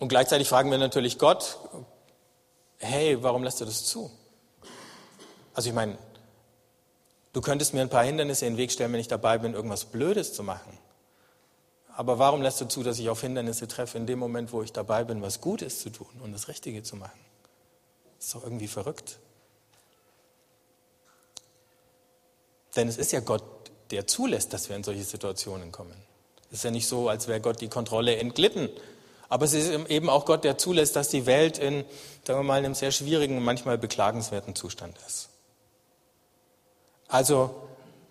Und 0.00 0.08
gleichzeitig 0.08 0.48
fragen 0.48 0.70
wir 0.70 0.78
natürlich 0.78 1.18
Gott, 1.18 1.58
hey, 2.78 3.22
warum 3.22 3.44
lässt 3.44 3.60
du 3.60 3.64
das 3.64 3.84
zu? 3.84 4.10
Also 5.54 5.68
ich 5.68 5.74
meine, 5.74 5.96
du 7.34 7.42
könntest 7.42 7.74
mir 7.74 7.82
ein 7.82 7.90
paar 7.90 8.04
Hindernisse 8.04 8.46
in 8.46 8.54
den 8.54 8.58
Weg 8.58 8.72
stellen, 8.72 8.92
wenn 8.94 9.00
ich 9.00 9.08
dabei 9.08 9.36
bin, 9.36 9.52
irgendwas 9.52 9.84
Blödes 9.84 10.32
zu 10.32 10.42
machen. 10.42 10.78
Aber 11.96 12.18
warum 12.18 12.40
lässt 12.42 12.60
du 12.60 12.64
zu, 12.64 12.82
dass 12.82 12.98
ich 12.98 13.10
auf 13.10 13.20
Hindernisse 13.20 13.68
treffe 13.68 13.98
in 13.98 14.06
dem 14.06 14.18
Moment, 14.18 14.52
wo 14.52 14.62
ich 14.62 14.72
dabei 14.72 15.04
bin, 15.04 15.20
was 15.20 15.40
Gutes 15.40 15.80
zu 15.80 15.90
tun 15.90 16.08
und 16.22 16.32
das 16.32 16.48
Richtige 16.48 16.82
zu 16.82 16.96
machen? 16.96 17.20
Das 18.16 18.26
ist 18.26 18.34
doch 18.34 18.44
irgendwie 18.44 18.68
verrückt. 18.68 19.18
Denn 22.74 22.88
es 22.88 22.96
ist 22.96 23.12
ja 23.12 23.20
Gott, 23.20 23.44
der 23.90 24.06
zulässt, 24.06 24.52
dass 24.52 24.68
wir 24.68 24.76
in 24.76 24.82
solche 24.82 25.04
Situationen 25.04 25.70
kommen. 25.70 25.94
Es 26.50 26.58
ist 26.58 26.64
ja 26.64 26.70
nicht 26.70 26.88
so, 26.88 27.08
als 27.08 27.28
wäre 27.28 27.40
Gott 27.40 27.60
die 27.60 27.68
Kontrolle 27.68 28.16
entglitten. 28.16 28.68
Aber 29.28 29.44
es 29.44 29.52
ist 29.52 29.70
eben 29.88 30.08
auch 30.08 30.24
Gott, 30.24 30.44
der 30.44 30.58
zulässt, 30.58 30.96
dass 30.96 31.08
die 31.08 31.26
Welt 31.26 31.58
in, 31.58 31.84
sagen 32.24 32.40
wir 32.40 32.44
mal, 32.44 32.58
einem 32.58 32.74
sehr 32.74 32.90
schwierigen, 32.90 33.42
manchmal 33.42 33.78
beklagenswerten 33.78 34.54
Zustand 34.54 34.96
ist. 35.06 35.28
Also, 37.14 37.54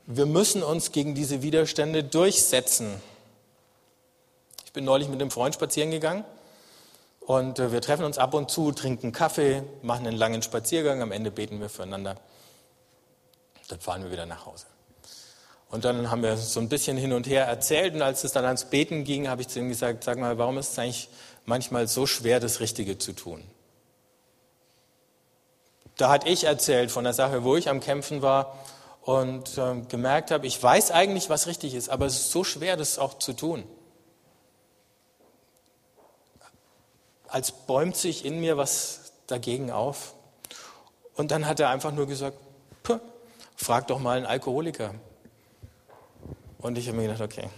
wir 0.05 0.25
müssen 0.25 0.63
uns 0.63 0.93
gegen 0.93 1.13
diese 1.13 1.41
Widerstände 1.41 2.05
durchsetzen. 2.05 3.01
Ich 4.63 4.71
bin 4.71 4.85
neulich 4.85 5.09
mit 5.09 5.19
einem 5.19 5.29
Freund 5.29 5.53
spazieren 5.53 5.91
gegangen 5.91 6.23
und 7.19 7.59
äh, 7.59 7.73
wir 7.73 7.81
treffen 7.81 8.05
uns 8.05 8.17
ab 8.17 8.33
und 8.33 8.49
zu, 8.49 8.71
trinken 8.71 9.11
Kaffee, 9.11 9.63
machen 9.81 10.07
einen 10.07 10.15
langen 10.15 10.41
Spaziergang, 10.41 11.01
am 11.01 11.11
Ende 11.11 11.31
beten 11.31 11.59
wir 11.59 11.67
füreinander. 11.67 12.15
Dann 13.67 13.81
fahren 13.81 14.05
wir 14.05 14.11
wieder 14.13 14.25
nach 14.25 14.45
Hause. 14.45 14.67
Und 15.69 15.83
dann 15.83 16.09
haben 16.09 16.23
wir 16.23 16.37
so 16.37 16.61
ein 16.61 16.69
bisschen 16.69 16.95
hin 16.95 17.11
und 17.11 17.27
her 17.27 17.45
erzählt 17.45 17.95
und 17.95 18.01
als 18.01 18.23
es 18.23 18.31
dann 18.31 18.45
ans 18.45 18.69
Beten 18.69 19.03
ging, 19.03 19.27
habe 19.27 19.41
ich 19.41 19.49
zu 19.49 19.59
ihm 19.59 19.67
gesagt, 19.67 20.05
sag 20.05 20.17
mal, 20.17 20.37
warum 20.37 20.57
ist 20.57 20.71
es 20.71 20.79
eigentlich 20.79 21.09
manchmal 21.45 21.89
so 21.89 22.05
schwer, 22.05 22.39
das 22.39 22.61
Richtige 22.61 22.97
zu 22.97 23.11
tun? 23.11 23.43
Da 25.97 26.09
hatte 26.09 26.29
ich 26.29 26.45
erzählt 26.45 26.89
von 26.89 27.03
der 27.03 27.11
Sache, 27.11 27.43
wo 27.43 27.57
ich 27.57 27.67
am 27.67 27.81
Kämpfen 27.81 28.21
war 28.21 28.57
und 29.03 29.57
äh, 29.57 29.81
gemerkt 29.89 30.31
habe, 30.31 30.47
ich 30.47 30.61
weiß 30.61 30.91
eigentlich, 30.91 31.29
was 31.29 31.47
richtig 31.47 31.73
ist, 31.73 31.89
aber 31.89 32.05
es 32.05 32.15
ist 32.15 32.31
so 32.31 32.43
schwer, 32.43 32.77
das 32.77 32.97
auch 32.97 33.17
zu 33.19 33.33
tun. 33.33 33.63
Als 37.27 37.51
bäumt 37.51 37.97
sich 37.97 38.25
in 38.25 38.39
mir 38.39 38.57
was 38.57 39.13
dagegen 39.27 39.71
auf. 39.71 40.13
Und 41.15 41.31
dann 41.31 41.47
hat 41.47 41.59
er 41.59 41.69
einfach 41.69 41.91
nur 41.91 42.07
gesagt, 42.07 42.37
frag 43.55 43.87
doch 43.87 43.99
mal 43.99 44.17
einen 44.17 44.25
Alkoholiker. 44.25 44.93
Und 46.59 46.77
ich 46.77 46.87
habe 46.87 46.97
mir 46.97 47.07
gedacht, 47.07 47.21
okay, 47.21 47.49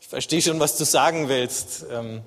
ich 0.00 0.08
verstehe 0.08 0.40
schon, 0.40 0.58
was 0.58 0.76
du 0.78 0.84
sagen 0.84 1.28
willst. 1.28 1.84
Ähm, 1.90 2.22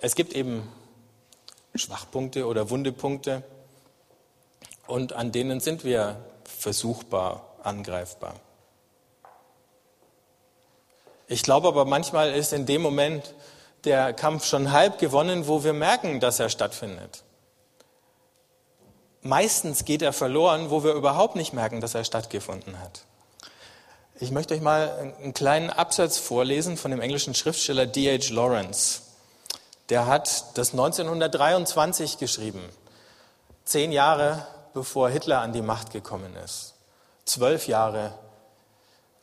es 0.00 0.14
gibt 0.14 0.34
eben 0.34 0.68
Schwachpunkte 1.74 2.46
oder 2.46 2.70
Wundepunkte 2.70 3.42
und 4.86 5.12
an 5.12 5.32
denen 5.32 5.60
sind 5.60 5.84
wir 5.84 6.16
versuchbar, 6.44 7.54
angreifbar. 7.62 8.34
Ich 11.26 11.42
glaube 11.42 11.68
aber 11.68 11.84
manchmal 11.84 12.32
ist 12.32 12.52
in 12.52 12.66
dem 12.66 12.82
Moment 12.82 13.34
der 13.84 14.12
Kampf 14.12 14.44
schon 14.44 14.72
halb 14.72 14.98
gewonnen, 14.98 15.46
wo 15.48 15.64
wir 15.64 15.72
merken, 15.72 16.20
dass 16.20 16.38
er 16.38 16.48
stattfindet 16.48 17.24
meistens 19.24 19.84
geht 19.84 20.02
er 20.02 20.12
verloren, 20.12 20.70
wo 20.70 20.84
wir 20.84 20.92
überhaupt 20.92 21.34
nicht 21.34 21.52
merken, 21.52 21.80
dass 21.80 21.94
er 21.94 22.04
stattgefunden 22.04 22.78
hat. 22.80 23.00
Ich 24.20 24.30
möchte 24.30 24.54
euch 24.54 24.60
mal 24.60 25.12
einen 25.20 25.34
kleinen 25.34 25.70
Absatz 25.70 26.18
vorlesen 26.18 26.76
von 26.76 26.92
dem 26.92 27.00
englischen 27.00 27.34
Schriftsteller 27.34 27.86
D.H. 27.86 28.32
Lawrence. 28.32 29.00
Der 29.90 30.06
hat 30.06 30.56
das 30.56 30.72
1923 30.72 32.18
geschrieben, 32.18 32.62
zehn 33.64 33.92
Jahre 33.92 34.46
bevor 34.72 35.10
Hitler 35.10 35.40
an 35.40 35.52
die 35.52 35.62
Macht 35.62 35.92
gekommen 35.92 36.34
ist. 36.36 36.74
Zwölf 37.24 37.68
Jahre, 37.68 38.12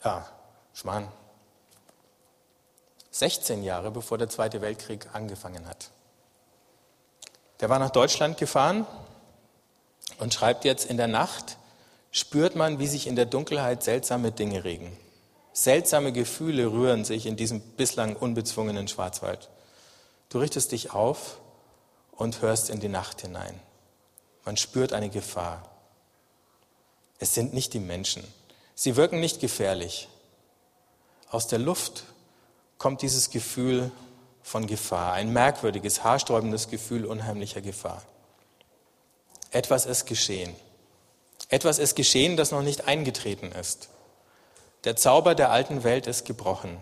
ja, 0.04 0.28
Schmarrn, 0.74 1.08
16 3.12 3.64
Jahre 3.64 3.92
bevor 3.92 4.18
der 4.18 4.30
Zweite 4.30 4.62
Weltkrieg 4.62 5.08
angefangen 5.14 5.68
hat. 5.68 5.92
Der 7.60 7.70
war 7.70 7.78
nach 7.78 7.90
Deutschland 7.92 8.38
gefahren 8.38 8.88
und 10.20 10.34
schreibt 10.34 10.66
jetzt, 10.66 10.86
in 10.86 10.98
der 10.98 11.08
Nacht 11.08 11.58
spürt 12.12 12.56
man, 12.56 12.80
wie 12.80 12.88
sich 12.88 13.08
in 13.08 13.16
der 13.16 13.26
Dunkelheit 13.26 13.84
seltsame 13.84 14.32
Dinge 14.32 14.64
regen. 14.64 14.98
Seltsame 15.54 16.14
Gefühle 16.14 16.72
rühren 16.72 17.04
sich 17.04 17.26
in 17.26 17.36
diesem 17.36 17.60
bislang 17.60 18.16
unbezwungenen 18.16 18.88
Schwarzwald. 18.88 19.50
Du 20.32 20.40
richtest 20.40 20.72
dich 20.72 20.92
auf 20.94 21.40
und 22.14 22.42
hörst 22.42 22.70
in 22.70 22.80
die 22.80 22.88
Nacht 22.88 23.20
hinein. 23.20 23.60
Man 24.46 24.56
spürt 24.56 24.94
eine 24.94 25.10
Gefahr. 25.10 25.70
Es 27.20 27.36
sind 27.36 27.54
nicht 27.54 27.74
die 27.74 27.82
Menschen. 27.82 28.24
Sie 28.74 28.96
wirken 28.96 29.20
nicht 29.20 29.42
gefährlich. 29.42 30.08
Aus 31.30 31.48
der 31.48 31.60
Luft 31.60 32.06
kommt 32.78 33.02
dieses 33.02 33.30
Gefühl 33.30 33.92
von 34.42 34.68
Gefahr, 34.68 35.12
ein 35.14 35.34
merkwürdiges, 35.34 36.06
haarsträubendes 36.06 36.70
Gefühl 36.70 37.06
unheimlicher 37.06 37.62
Gefahr. 37.62 38.02
Etwas 39.52 39.86
ist 39.86 40.06
geschehen. 40.06 40.56
Etwas 41.50 41.78
ist 41.78 41.96
geschehen, 41.96 42.38
das 42.38 42.52
noch 42.52 42.62
nicht 42.62 42.88
eingetreten 42.88 43.52
ist. 43.52 43.90
Der 44.86 44.96
Zauber 44.96 45.36
der 45.36 45.52
alten 45.52 45.84
Welt 45.84 46.08
ist 46.08 46.24
gebrochen. 46.24 46.78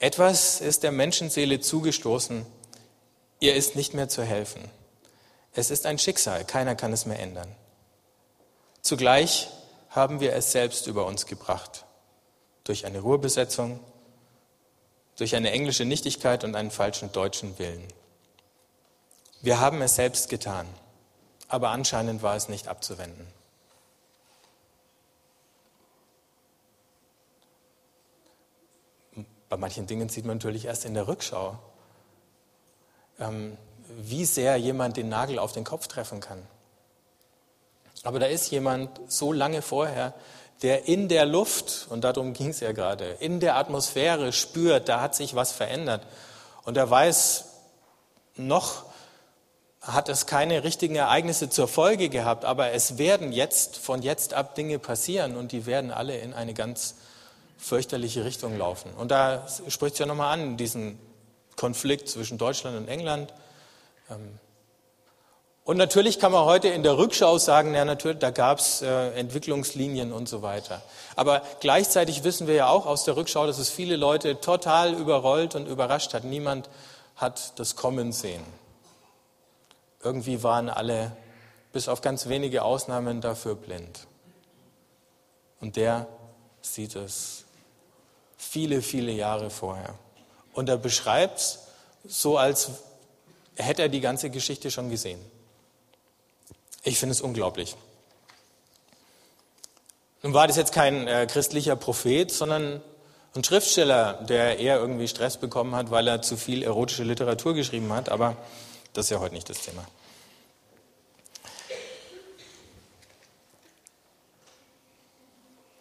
Etwas 0.00 0.60
ist 0.60 0.82
der 0.82 0.90
Menschenseele 0.90 1.60
zugestoßen. 1.60 2.44
Ihr 3.38 3.54
ist 3.54 3.76
nicht 3.76 3.94
mehr 3.94 4.08
zu 4.08 4.24
helfen. 4.24 4.68
Es 5.52 5.70
ist 5.70 5.86
ein 5.86 5.98
Schicksal, 5.98 6.44
keiner 6.44 6.74
kann 6.74 6.92
es 6.92 7.06
mehr 7.06 7.20
ändern. 7.20 7.54
Zugleich 8.82 9.48
haben 9.88 10.18
wir 10.18 10.34
es 10.34 10.50
selbst 10.50 10.88
über 10.88 11.06
uns 11.06 11.26
gebracht. 11.26 11.84
Durch 12.64 12.84
eine 12.84 12.98
Ruhrbesetzung, 12.98 13.78
durch 15.16 15.36
eine 15.36 15.52
englische 15.52 15.84
Nichtigkeit 15.84 16.42
und 16.42 16.56
einen 16.56 16.72
falschen 16.72 17.12
deutschen 17.12 17.58
Willen. 17.60 17.86
Wir 19.40 19.60
haben 19.60 19.80
es 19.82 19.94
selbst 19.94 20.28
getan 20.28 20.66
aber 21.50 21.70
anscheinend 21.70 22.22
war 22.22 22.36
es 22.36 22.48
nicht 22.48 22.68
abzuwenden. 22.68 23.26
Bei 29.50 29.56
manchen 29.56 29.88
Dingen 29.88 30.08
sieht 30.08 30.24
man 30.24 30.36
natürlich 30.36 30.66
erst 30.66 30.84
in 30.84 30.94
der 30.94 31.08
Rückschau, 31.08 31.58
ähm, 33.18 33.58
wie 33.88 34.24
sehr 34.24 34.56
jemand 34.56 34.96
den 34.96 35.08
Nagel 35.08 35.40
auf 35.40 35.50
den 35.50 35.64
Kopf 35.64 35.88
treffen 35.88 36.20
kann. 36.20 36.46
Aber 38.04 38.20
da 38.20 38.26
ist 38.26 38.50
jemand 38.52 39.00
so 39.08 39.32
lange 39.32 39.60
vorher, 39.60 40.14
der 40.62 40.86
in 40.86 41.08
der 41.08 41.26
Luft, 41.26 41.88
und 41.90 42.04
darum 42.04 42.32
ging 42.32 42.50
es 42.50 42.60
ja 42.60 42.70
gerade, 42.70 43.16
in 43.18 43.40
der 43.40 43.56
Atmosphäre 43.56 44.32
spürt, 44.32 44.88
da 44.88 45.00
hat 45.00 45.16
sich 45.16 45.34
was 45.34 45.50
verändert. 45.50 46.06
Und 46.62 46.76
er 46.76 46.88
weiß 46.88 47.46
noch 48.36 48.84
hat 49.80 50.08
es 50.08 50.26
keine 50.26 50.62
richtigen 50.62 50.94
Ereignisse 50.94 51.50
zur 51.50 51.66
Folge 51.66 52.08
gehabt, 52.08 52.44
aber 52.44 52.70
es 52.72 52.98
werden 52.98 53.32
jetzt, 53.32 53.78
von 53.78 54.02
jetzt 54.02 54.34
ab 54.34 54.54
Dinge 54.54 54.78
passieren 54.78 55.36
und 55.36 55.52
die 55.52 55.66
werden 55.66 55.90
alle 55.90 56.18
in 56.18 56.34
eine 56.34 56.54
ganz 56.54 56.96
fürchterliche 57.60 58.24
Richtung 58.24 58.56
laufen. 58.56 58.90
Und 58.94 59.10
da 59.10 59.46
spricht 59.68 59.94
es 59.94 59.98
ja 59.98 60.06
nochmal 60.06 60.38
an, 60.38 60.56
diesen 60.56 60.98
Konflikt 61.56 62.08
zwischen 62.08 62.38
Deutschland 62.38 62.76
und 62.76 62.88
England. 62.88 63.32
Ähm, 64.10 64.38
und 65.64 65.76
natürlich 65.76 66.18
kann 66.18 66.32
man 66.32 66.46
heute 66.46 66.68
in 66.68 66.82
der 66.82 66.96
Rückschau 66.96 67.38
sagen, 67.38 67.74
ja, 67.74 67.84
natürlich, 67.84 68.18
da 68.18 68.30
gab 68.30 68.58
es 68.58 68.82
äh, 68.82 69.10
Entwicklungslinien 69.10 70.10
und 70.10 70.28
so 70.28 70.42
weiter. 70.42 70.82
Aber 71.16 71.42
gleichzeitig 71.60 72.24
wissen 72.24 72.46
wir 72.46 72.54
ja 72.54 72.68
auch 72.68 72.86
aus 72.86 73.04
der 73.04 73.16
Rückschau, 73.16 73.46
dass 73.46 73.58
es 73.58 73.68
viele 73.68 73.96
Leute 73.96 74.40
total 74.40 74.94
überrollt 74.94 75.54
und 75.54 75.68
überrascht 75.68 76.14
hat. 76.14 76.24
Niemand 76.24 76.70
hat 77.14 77.58
das 77.58 77.76
Kommen 77.76 78.10
sehen. 78.12 78.42
Irgendwie 80.02 80.42
waren 80.42 80.70
alle, 80.70 81.12
bis 81.72 81.88
auf 81.88 82.00
ganz 82.00 82.26
wenige 82.28 82.62
Ausnahmen, 82.62 83.20
dafür 83.20 83.54
blind. 83.54 84.06
Und 85.60 85.76
der 85.76 86.08
sieht 86.62 86.96
es 86.96 87.44
viele, 88.40 88.80
viele 88.80 89.12
Jahre 89.12 89.50
vorher. 89.50 89.94
Und 90.54 90.68
er 90.68 90.78
beschreibt 90.78 91.38
es 91.38 91.58
so, 92.04 92.38
als 92.38 92.70
hätte 93.54 93.82
er 93.82 93.88
die 93.88 94.00
ganze 94.00 94.30
Geschichte 94.30 94.70
schon 94.70 94.88
gesehen. 94.88 95.20
Ich 96.82 96.98
finde 96.98 97.12
es 97.12 97.20
unglaublich. 97.20 97.76
Nun 100.22 100.32
war 100.32 100.46
das 100.46 100.56
jetzt 100.56 100.72
kein 100.72 101.06
äh, 101.06 101.26
christlicher 101.26 101.76
Prophet, 101.76 102.32
sondern 102.32 102.82
ein 103.34 103.44
Schriftsteller, 103.44 104.14
der 104.14 104.58
eher 104.58 104.78
irgendwie 104.78 105.06
Stress 105.06 105.36
bekommen 105.36 105.74
hat, 105.74 105.90
weil 105.90 106.08
er 106.08 106.22
zu 106.22 106.36
viel 106.36 106.62
erotische 106.62 107.04
Literatur 107.04 107.54
geschrieben 107.54 107.92
hat. 107.92 108.08
Aber 108.08 108.36
das 108.94 109.06
ist 109.06 109.10
ja 109.10 109.20
heute 109.20 109.34
nicht 109.34 109.48
das 109.48 109.60
Thema. 109.60 109.86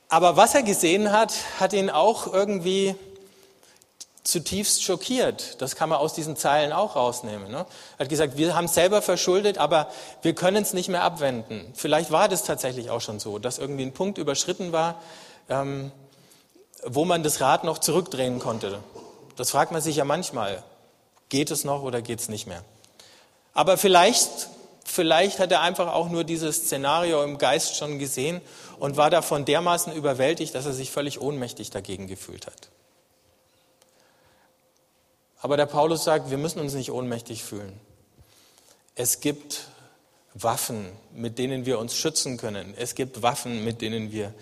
Aber 0.09 0.35
was 0.35 0.55
er 0.55 0.63
gesehen 0.63 1.11
hat, 1.11 1.33
hat 1.59 1.71
ihn 1.71 1.91
auch 1.91 2.33
irgendwie 2.33 2.95
zutiefst 4.23 4.83
schockiert. 4.83 5.61
Das 5.61 5.75
kann 5.75 5.89
man 5.89 5.99
aus 5.99 6.13
diesen 6.13 6.35
Zeilen 6.35 6.71
auch 6.71 6.95
rausnehmen. 6.95 7.51
Ne? 7.51 7.65
Er 7.97 7.99
hat 7.99 8.09
gesagt, 8.09 8.37
wir 8.37 8.55
haben 8.55 8.65
es 8.65 8.73
selber 8.73 9.01
verschuldet, 9.01 9.59
aber 9.59 9.87
wir 10.21 10.33
können 10.33 10.61
es 10.61 10.73
nicht 10.73 10.89
mehr 10.89 11.03
abwenden. 11.03 11.71
Vielleicht 11.75 12.11
war 12.11 12.27
das 12.27 12.43
tatsächlich 12.43 12.89
auch 12.89 13.01
schon 13.01 13.19
so, 13.19 13.39
dass 13.39 13.59
irgendwie 13.59 13.83
ein 13.83 13.93
Punkt 13.93 14.17
überschritten 14.17 14.71
war, 14.71 15.01
ähm, 15.47 15.91
wo 16.83 17.05
man 17.05 17.23
das 17.23 17.39
Rad 17.39 17.63
noch 17.63 17.77
zurückdrehen 17.77 18.39
konnte. 18.39 18.79
Das 19.35 19.51
fragt 19.51 19.71
man 19.71 19.81
sich 19.81 19.95
ja 19.95 20.05
manchmal. 20.05 20.63
Geht 21.29 21.51
es 21.51 21.63
noch 21.63 21.83
oder 21.83 22.01
geht 22.01 22.19
es 22.19 22.29
nicht 22.29 22.47
mehr? 22.47 22.63
Aber 23.53 23.77
vielleicht, 23.77 24.49
vielleicht 24.85 25.39
hat 25.39 25.51
er 25.51 25.61
einfach 25.61 25.93
auch 25.93 26.09
nur 26.09 26.23
dieses 26.23 26.65
Szenario 26.65 27.23
im 27.23 27.37
Geist 27.37 27.75
schon 27.75 27.99
gesehen 27.99 28.41
und 28.79 28.97
war 28.97 29.09
davon 29.09 29.45
dermaßen 29.45 29.93
überwältigt, 29.93 30.55
dass 30.55 30.65
er 30.65 30.73
sich 30.73 30.91
völlig 30.91 31.21
ohnmächtig 31.21 31.69
dagegen 31.69 32.07
gefühlt 32.07 32.47
hat. 32.47 32.69
Aber 35.41 35.57
der 35.57 35.65
Paulus 35.65 36.03
sagt, 36.03 36.31
wir 36.31 36.37
müssen 36.37 36.59
uns 36.59 36.73
nicht 36.73 36.91
ohnmächtig 36.91 37.43
fühlen. 37.43 37.79
Es 38.95 39.21
gibt 39.21 39.67
Waffen, 40.33 40.91
mit 41.13 41.39
denen 41.39 41.65
wir 41.65 41.79
uns 41.79 41.95
schützen 41.95 42.37
können. 42.37 42.73
Es 42.77 42.95
gibt 42.95 43.21
Waffen, 43.21 43.63
mit 43.63 43.81
denen 43.81 44.11
wir 44.11 44.33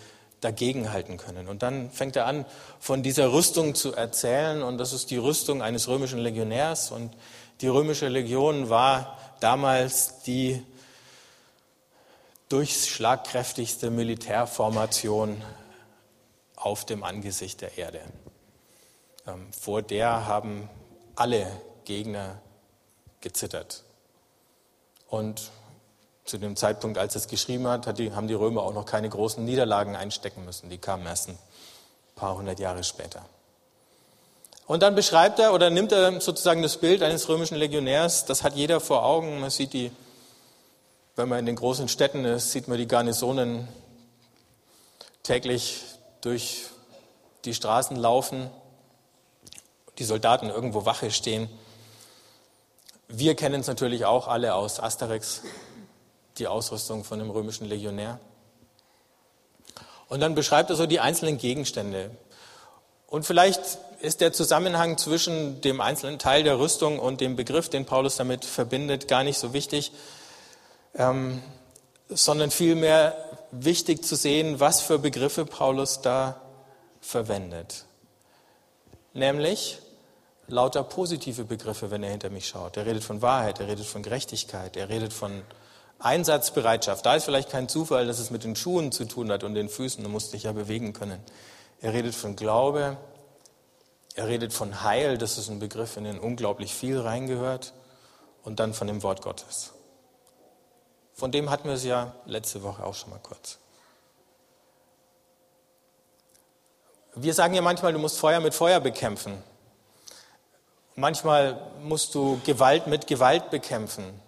dagegenhalten 0.41 1.17
können. 1.17 1.47
Und 1.47 1.63
dann 1.63 1.91
fängt 1.91 2.15
er 2.15 2.25
an, 2.25 2.45
von 2.79 3.03
dieser 3.03 3.31
Rüstung 3.31 3.75
zu 3.75 3.93
erzählen. 3.93 4.61
Und 4.63 4.77
das 4.77 4.93
ist 4.93 5.09
die 5.11 5.17
Rüstung 5.17 5.61
eines 5.61 5.87
römischen 5.87 6.19
Legionärs. 6.19 6.91
Und 6.91 7.13
die 7.61 7.67
römische 7.67 8.07
Legion 8.07 8.69
war 8.69 9.17
damals 9.39 10.21
die 10.23 10.63
durchschlagkräftigste 12.49 13.89
Militärformation 13.89 15.41
auf 16.55 16.85
dem 16.85 17.03
Angesicht 17.03 17.61
der 17.61 17.77
Erde. 17.77 18.01
Ähm, 19.27 19.51
vor 19.51 19.81
der 19.81 20.27
haben 20.27 20.69
alle 21.15 21.47
Gegner 21.85 22.39
gezittert. 23.21 23.83
Und 25.07 25.51
zu 26.25 26.37
dem 26.37 26.55
Zeitpunkt, 26.55 26.97
als 26.97 27.15
es 27.15 27.27
geschrieben 27.27 27.67
hat, 27.67 27.87
haben 27.87 28.27
die 28.27 28.33
Römer 28.33 28.63
auch 28.63 28.73
noch 28.73 28.85
keine 28.85 29.09
großen 29.09 29.43
Niederlagen 29.43 29.95
einstecken 29.95 30.43
müssen. 30.43 30.69
Die 30.69 30.77
kamen 30.77 31.05
erst 31.05 31.29
ein 31.29 31.37
paar 32.15 32.35
hundert 32.35 32.59
Jahre 32.59 32.83
später. 32.83 33.25
Und 34.65 34.83
dann 34.83 34.95
beschreibt 34.95 35.39
er 35.39 35.53
oder 35.53 35.69
nimmt 35.69 35.93
er 35.93 36.19
sozusagen 36.19 36.61
das 36.61 36.77
Bild 36.77 37.01
eines 37.01 37.29
römischen 37.29 37.55
Legionärs. 37.55 38.25
Das 38.25 38.43
hat 38.43 38.55
jeder 38.55 38.81
vor 38.81 39.05
Augen. 39.05 39.39
Man 39.39 39.49
sieht 39.49 39.71
die, 39.71 39.91
wenn 41.17 41.29
man 41.29 41.39
in 41.39 41.47
den 41.47 41.55
großen 41.55 41.87
Städten 41.89 42.25
ist, 42.25 42.51
sieht 42.51 42.67
man 42.67 42.77
die 42.77 42.87
Garnisonen 42.87 43.67
täglich 45.23 45.83
durch 46.21 46.65
die 47.43 47.55
Straßen 47.55 47.97
laufen, 47.97 48.51
die 49.97 50.03
Soldaten 50.03 50.49
irgendwo 50.49 50.85
Wache 50.85 51.09
stehen. 51.09 51.49
Wir 53.07 53.33
kennen 53.33 53.61
es 53.61 53.67
natürlich 53.67 54.05
auch 54.05 54.27
alle 54.27 54.53
aus 54.53 54.79
Asterix, 54.79 55.41
die 56.37 56.45
Ausrüstung 56.45 57.03
von 57.03 57.17
dem 57.17 57.31
römischen 57.31 57.65
Legionär. 57.65 58.19
Und 60.09 60.19
dann 60.19 60.35
beschreibt 60.35 60.69
er 60.69 60.75
so 60.75 60.85
die 60.85 60.99
einzelnen 60.99 61.39
Gegenstände. 61.39 62.11
Und 63.07 63.25
vielleicht 63.25 63.79
ist 64.01 64.21
der 64.21 64.33
Zusammenhang 64.33 64.99
zwischen 64.99 65.61
dem 65.61 65.81
einzelnen 65.81 66.19
Teil 66.19 66.43
der 66.43 66.59
Rüstung 66.59 66.99
und 66.99 67.21
dem 67.21 67.35
Begriff, 67.35 67.69
den 67.69 67.85
Paulus 67.85 68.17
damit 68.17 68.45
verbindet, 68.45 69.07
gar 69.07 69.23
nicht 69.23 69.39
so 69.39 69.53
wichtig, 69.53 69.91
ähm, 70.97 71.41
sondern 72.09 72.51
vielmehr 72.51 73.15
wichtig 73.51 74.03
zu 74.03 74.15
sehen, 74.15 74.59
was 74.59 74.81
für 74.81 74.99
Begriffe 74.99 75.45
Paulus 75.45 76.01
da 76.01 76.41
verwendet. 77.01 77.85
Nämlich 79.13 79.79
lauter 80.47 80.83
positive 80.83 81.43
Begriffe, 81.43 81.91
wenn 81.91 82.03
er 82.03 82.11
hinter 82.11 82.29
mich 82.29 82.47
schaut. 82.47 82.77
Er 82.77 82.85
redet 82.85 83.03
von 83.03 83.21
Wahrheit, 83.21 83.59
er 83.59 83.67
redet 83.67 83.85
von 83.85 84.03
Gerechtigkeit, 84.03 84.77
er 84.77 84.89
redet 84.89 85.13
von 85.13 85.43
Einsatzbereitschaft. 85.99 87.05
Da 87.05 87.15
ist 87.15 87.25
vielleicht 87.25 87.49
kein 87.49 87.67
Zufall, 87.67 88.07
dass 88.07 88.19
es 88.19 88.29
mit 88.29 88.43
den 88.43 88.55
Schuhen 88.55 88.91
zu 88.91 89.05
tun 89.05 89.31
hat 89.31 89.43
und 89.43 89.55
den 89.55 89.69
Füßen. 89.69 90.03
Du 90.03 90.09
musst 90.09 90.33
dich 90.33 90.43
ja 90.43 90.51
bewegen 90.51 90.93
können. 90.93 91.19
Er 91.81 91.93
redet 91.93 92.15
von 92.15 92.35
Glaube. 92.35 92.97
Er 94.15 94.27
redet 94.27 94.53
von 94.53 94.83
Heil. 94.83 95.17
Das 95.17 95.37
ist 95.37 95.49
ein 95.49 95.59
Begriff, 95.59 95.97
in 95.97 96.03
den 96.03 96.19
unglaublich 96.19 96.73
viel 96.73 96.99
reingehört. 96.99 97.73
Und 98.43 98.59
dann 98.59 98.73
von 98.73 98.87
dem 98.87 99.03
Wort 99.03 99.21
Gottes. 99.21 99.73
Von 101.17 101.31
dem 101.31 101.49
hatten 101.49 101.67
wir 101.67 101.73
es 101.73 101.83
ja 101.83 102.13
letzte 102.25 102.61
Woche 102.61 102.83
auch 102.83 102.93
schon 102.93 103.09
mal 103.09 103.19
kurz. 103.19 103.57
Wir 107.15 107.33
sagen 107.33 107.55
ja 107.55 107.63
manchmal, 107.63 107.91
du 107.91 107.97
musst 107.97 108.19
Feuer 108.19 108.39
mit 108.39 108.53
Feuer 108.53 108.79
bekämpfen. 108.79 109.41
Manchmal 110.93 111.59
musst 111.81 112.13
du 112.13 112.39
Gewalt 112.45 112.85
mit 112.85 113.07
Gewalt 113.07 113.49
bekämpfen. 113.49 114.21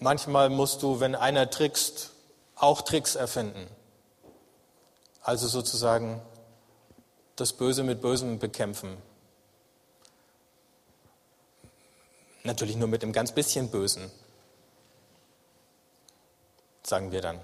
Manchmal 0.00 0.48
musst 0.48 0.82
du, 0.82 0.98
wenn 0.98 1.14
einer 1.14 1.48
trickst, 1.48 2.10
auch 2.56 2.82
Tricks 2.82 3.14
erfinden. 3.14 3.68
Also 5.22 5.46
sozusagen 5.46 6.20
das 7.36 7.52
Böse 7.52 7.84
mit 7.84 8.00
Bösem 8.00 8.40
bekämpfen. 8.40 8.96
Natürlich 12.42 12.74
nur 12.74 12.88
mit 12.88 13.04
einem 13.04 13.12
ganz 13.12 13.30
bisschen 13.30 13.70
Bösen, 13.70 14.10
sagen 16.88 17.12
wir 17.12 17.20
dann. 17.20 17.40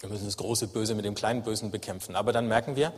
Wir 0.00 0.08
müssen 0.08 0.26
das 0.26 0.36
große 0.36 0.68
Böse 0.68 0.94
mit 0.94 1.04
dem 1.04 1.14
kleinen 1.14 1.42
Bösen 1.42 1.70
bekämpfen. 1.70 2.16
Aber 2.16 2.32
dann 2.32 2.48
merken 2.48 2.76
wir, 2.76 2.92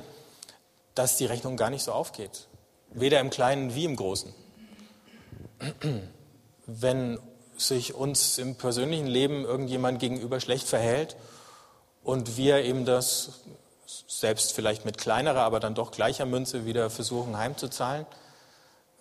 dass 0.95 1.17
die 1.17 1.27
Rechnung 1.27 1.57
gar 1.57 1.71
nicht 1.71 1.83
so 1.83 1.93
aufgeht. 1.93 2.49
Weder 2.91 3.21
im 3.21 3.31
Kleinen 3.31 3.75
wie 3.75 3.85
im 3.85 3.97
Großen. 3.97 4.35
Wenn 6.67 7.19
sich 7.57 7.95
uns 7.95 8.39
im 8.39 8.57
persönlichen 8.57 9.07
Leben 9.07 9.45
irgendjemand 9.45 10.01
gegenüber 10.01 10.41
schlecht 10.41 10.67
verhält 10.67 11.17
und 12.03 12.37
wir 12.37 12.63
eben 12.65 12.85
das 12.85 13.41
selbst 14.07 14.53
vielleicht 14.53 14.85
mit 14.85 14.99
kleinerer, 14.99 15.43
aber 15.43 15.61
dann 15.61 15.75
doch 15.75 15.91
gleicher 15.91 16.27
Münze 16.27 16.67
wieder 16.67 16.91
versuchen 16.91 17.37
heimzuzahlen, 17.37 18.07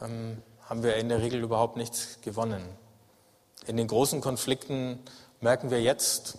ähm, 0.01 0.41
haben 0.65 0.83
wir 0.83 0.95
in 0.95 1.09
der 1.09 1.21
Regel 1.21 1.41
überhaupt 1.41 1.77
nichts 1.77 2.19
gewonnen. 2.21 2.63
In 3.65 3.77
den 3.77 3.87
großen 3.87 4.21
Konflikten 4.21 4.99
merken 5.41 5.69
wir 5.71 5.81
jetzt 5.81 6.37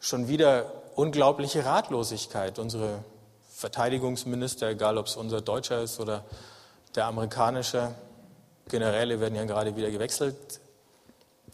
schon 0.00 0.28
wieder 0.28 0.72
unglaubliche 0.94 1.64
Ratlosigkeit. 1.64 2.58
Unsere 2.58 3.04
Verteidigungsminister, 3.52 4.68
egal 4.68 4.98
ob 4.98 5.06
es 5.06 5.16
unser 5.16 5.40
deutscher 5.40 5.82
ist 5.82 6.00
oder 6.00 6.24
der 6.94 7.06
amerikanische, 7.06 7.94
Generäle 8.68 9.20
werden 9.20 9.34
ja 9.34 9.44
gerade 9.44 9.76
wieder 9.76 9.90
gewechselt, 9.90 10.60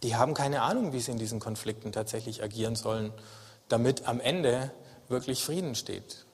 die 0.01 0.15
haben 0.15 0.33
keine 0.33 0.61
Ahnung, 0.61 0.93
wie 0.93 0.99
sie 0.99 1.11
in 1.11 1.17
diesen 1.17 1.39
Konflikten 1.39 1.91
tatsächlich 1.91 2.43
agieren 2.43 2.75
sollen, 2.75 3.13
damit 3.69 4.07
am 4.07 4.19
Ende 4.19 4.71
wirklich 5.07 5.43
Frieden 5.43 5.75
steht. 5.75 6.25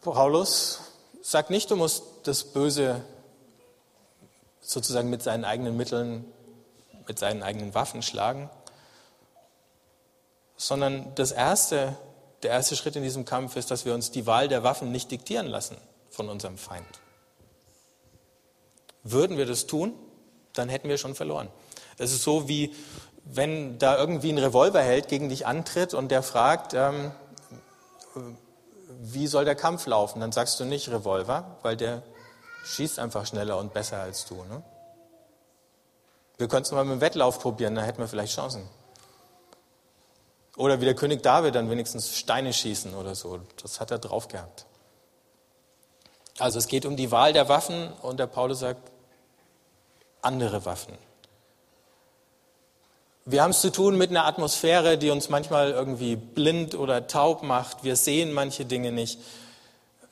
Paulus 0.00 0.80
sagt 1.22 1.50
nicht, 1.50 1.70
du 1.70 1.76
musst 1.76 2.02
das 2.24 2.44
Böse 2.44 3.02
sozusagen 4.60 5.10
mit 5.10 5.22
seinen 5.22 5.44
eigenen 5.44 5.76
Mitteln, 5.76 6.24
mit 7.12 7.18
seinen 7.18 7.42
eigenen 7.42 7.74
Waffen 7.74 8.00
schlagen, 8.00 8.48
sondern 10.56 11.14
das 11.14 11.30
erste, 11.30 11.94
der 12.42 12.52
erste 12.52 12.74
Schritt 12.74 12.96
in 12.96 13.02
diesem 13.02 13.26
Kampf 13.26 13.54
ist, 13.56 13.70
dass 13.70 13.84
wir 13.84 13.92
uns 13.92 14.10
die 14.10 14.26
Wahl 14.26 14.48
der 14.48 14.62
Waffen 14.62 14.90
nicht 14.90 15.10
diktieren 15.10 15.46
lassen 15.46 15.76
von 16.08 16.30
unserem 16.30 16.56
Feind. 16.56 16.86
Würden 19.02 19.36
wir 19.36 19.44
das 19.44 19.66
tun, 19.66 19.92
dann 20.54 20.70
hätten 20.70 20.88
wir 20.88 20.96
schon 20.96 21.14
verloren. 21.14 21.48
Es 21.98 22.14
ist 22.14 22.22
so 22.22 22.48
wie, 22.48 22.74
wenn 23.24 23.78
da 23.78 23.98
irgendwie 23.98 24.30
ein 24.30 24.38
Revolverheld 24.38 25.08
gegen 25.08 25.28
dich 25.28 25.46
antritt 25.46 25.92
und 25.92 26.08
der 26.08 26.22
fragt, 26.22 26.72
ähm, 26.72 27.10
wie 29.02 29.26
soll 29.26 29.44
der 29.44 29.54
Kampf 29.54 29.84
laufen? 29.84 30.20
Dann 30.20 30.32
sagst 30.32 30.58
du 30.58 30.64
nicht 30.64 30.88
Revolver, 30.88 31.58
weil 31.60 31.76
der 31.76 32.04
schießt 32.64 32.98
einfach 32.98 33.26
schneller 33.26 33.58
und 33.58 33.74
besser 33.74 33.98
als 33.98 34.24
du. 34.24 34.36
Ne? 34.44 34.62
Wir 36.42 36.48
könnten 36.48 36.64
es 36.64 36.72
mal 36.72 36.84
mit 36.84 36.94
dem 36.94 37.00
Wettlauf 37.00 37.38
probieren, 37.38 37.76
dann 37.76 37.84
hätten 37.84 38.00
wir 38.00 38.08
vielleicht 38.08 38.34
Chancen. 38.34 38.68
Oder 40.56 40.80
wie 40.80 40.86
der 40.86 40.96
König 40.96 41.22
David 41.22 41.54
dann 41.54 41.70
wenigstens 41.70 42.18
Steine 42.18 42.52
schießen 42.52 42.96
oder 42.96 43.14
so. 43.14 43.38
Das 43.62 43.78
hat 43.78 43.92
er 43.92 44.00
drauf 44.00 44.26
gehabt. 44.26 44.66
Also 46.40 46.58
es 46.58 46.66
geht 46.66 46.84
um 46.84 46.96
die 46.96 47.12
Wahl 47.12 47.32
der 47.32 47.48
Waffen 47.48 47.92
und 48.02 48.18
der 48.18 48.26
Paulus 48.26 48.58
sagt, 48.58 48.90
andere 50.20 50.64
Waffen. 50.64 50.98
Wir 53.24 53.44
haben 53.44 53.52
es 53.52 53.60
zu 53.60 53.70
tun 53.70 53.96
mit 53.96 54.10
einer 54.10 54.26
Atmosphäre, 54.26 54.98
die 54.98 55.10
uns 55.10 55.28
manchmal 55.28 55.70
irgendwie 55.70 56.16
blind 56.16 56.74
oder 56.74 57.06
taub 57.06 57.44
macht. 57.44 57.84
Wir 57.84 57.94
sehen 57.94 58.32
manche 58.32 58.64
Dinge 58.64 58.90
nicht. 58.90 59.20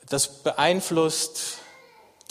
Das 0.07 0.29
beeinflusst 0.29 1.57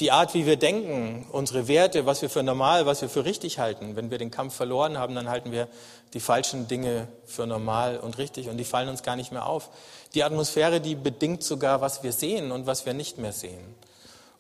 die 0.01 0.11
Art, 0.11 0.35
wie 0.35 0.47
wir 0.47 0.57
denken, 0.57 1.27
unsere 1.31 1.69
Werte, 1.69 2.07
was 2.07 2.23
wir 2.23 2.31
für 2.31 2.43
normal, 2.43 2.87
was 2.87 3.03
wir 3.03 3.09
für 3.09 3.25
richtig 3.25 3.59
halten. 3.59 3.97
Wenn 3.97 4.11
wir 4.11 4.19
den 4.19 4.31
Kampf 4.31 4.55
verloren 4.55 4.99
haben, 4.99 5.15
dann 5.15 5.29
halten 5.29 5.53
wir 5.53 5.69
die 6.15 6.21
falschen 6.21 6.67
Dinge 6.67 7.09
für 7.27 7.47
normal 7.47 7.99
und 7.99 8.19
richtig 8.19 8.49
und 8.49 8.57
die 8.57 8.65
fallen 8.65 8.89
uns 8.89 9.03
gar 9.03 9.17
nicht 9.17 9.31
mehr 9.31 9.47
auf. 9.47 9.69
Die 10.15 10.25
Atmosphäre, 10.25 10.81
die 10.81 10.95
bedingt 10.95 11.43
sogar, 11.43 11.81
was 11.81 12.03
wir 12.03 12.13
sehen 12.13 12.51
und 12.51 12.67
was 12.67 12.87
wir 12.87 12.95
nicht 12.95 13.19
mehr 13.19 13.33
sehen. 13.33 13.61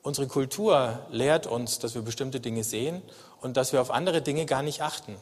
Unsere 0.02 0.26
Kultur 0.26 1.00
lehrt 1.10 1.46
uns, 1.46 1.78
dass 1.78 1.94
wir 1.94 2.02
bestimmte 2.02 2.40
Dinge 2.40 2.64
sehen 2.64 3.02
und 3.42 3.56
dass 3.56 3.72
wir 3.72 3.82
auf 3.82 3.90
andere 3.90 4.22
Dinge 4.22 4.46
gar 4.46 4.62
nicht 4.62 4.82
achten. 4.82 5.16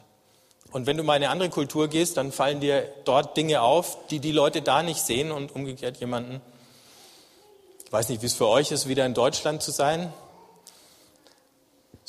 Und 0.71 0.85
wenn 0.85 0.97
du 0.97 1.03
mal 1.03 1.17
in 1.17 1.23
eine 1.23 1.31
andere 1.31 1.49
Kultur 1.49 1.87
gehst, 1.87 2.17
dann 2.17 2.31
fallen 2.31 2.59
dir 2.59 2.87
dort 3.03 3.35
Dinge 3.35 3.61
auf, 3.61 3.97
die 4.07 4.19
die 4.19 4.31
Leute 4.31 4.61
da 4.61 4.83
nicht 4.83 5.01
sehen 5.01 5.31
und 5.31 5.53
umgekehrt 5.53 5.97
jemanden 5.97 6.41
Ich 7.85 7.91
weiß 7.91 8.09
nicht, 8.09 8.21
wie 8.21 8.27
es 8.27 8.35
für 8.35 8.47
euch 8.47 8.71
ist, 8.71 8.87
wieder 8.87 9.05
in 9.05 9.13
Deutschland 9.13 9.61
zu 9.61 9.71
sein. 9.71 10.13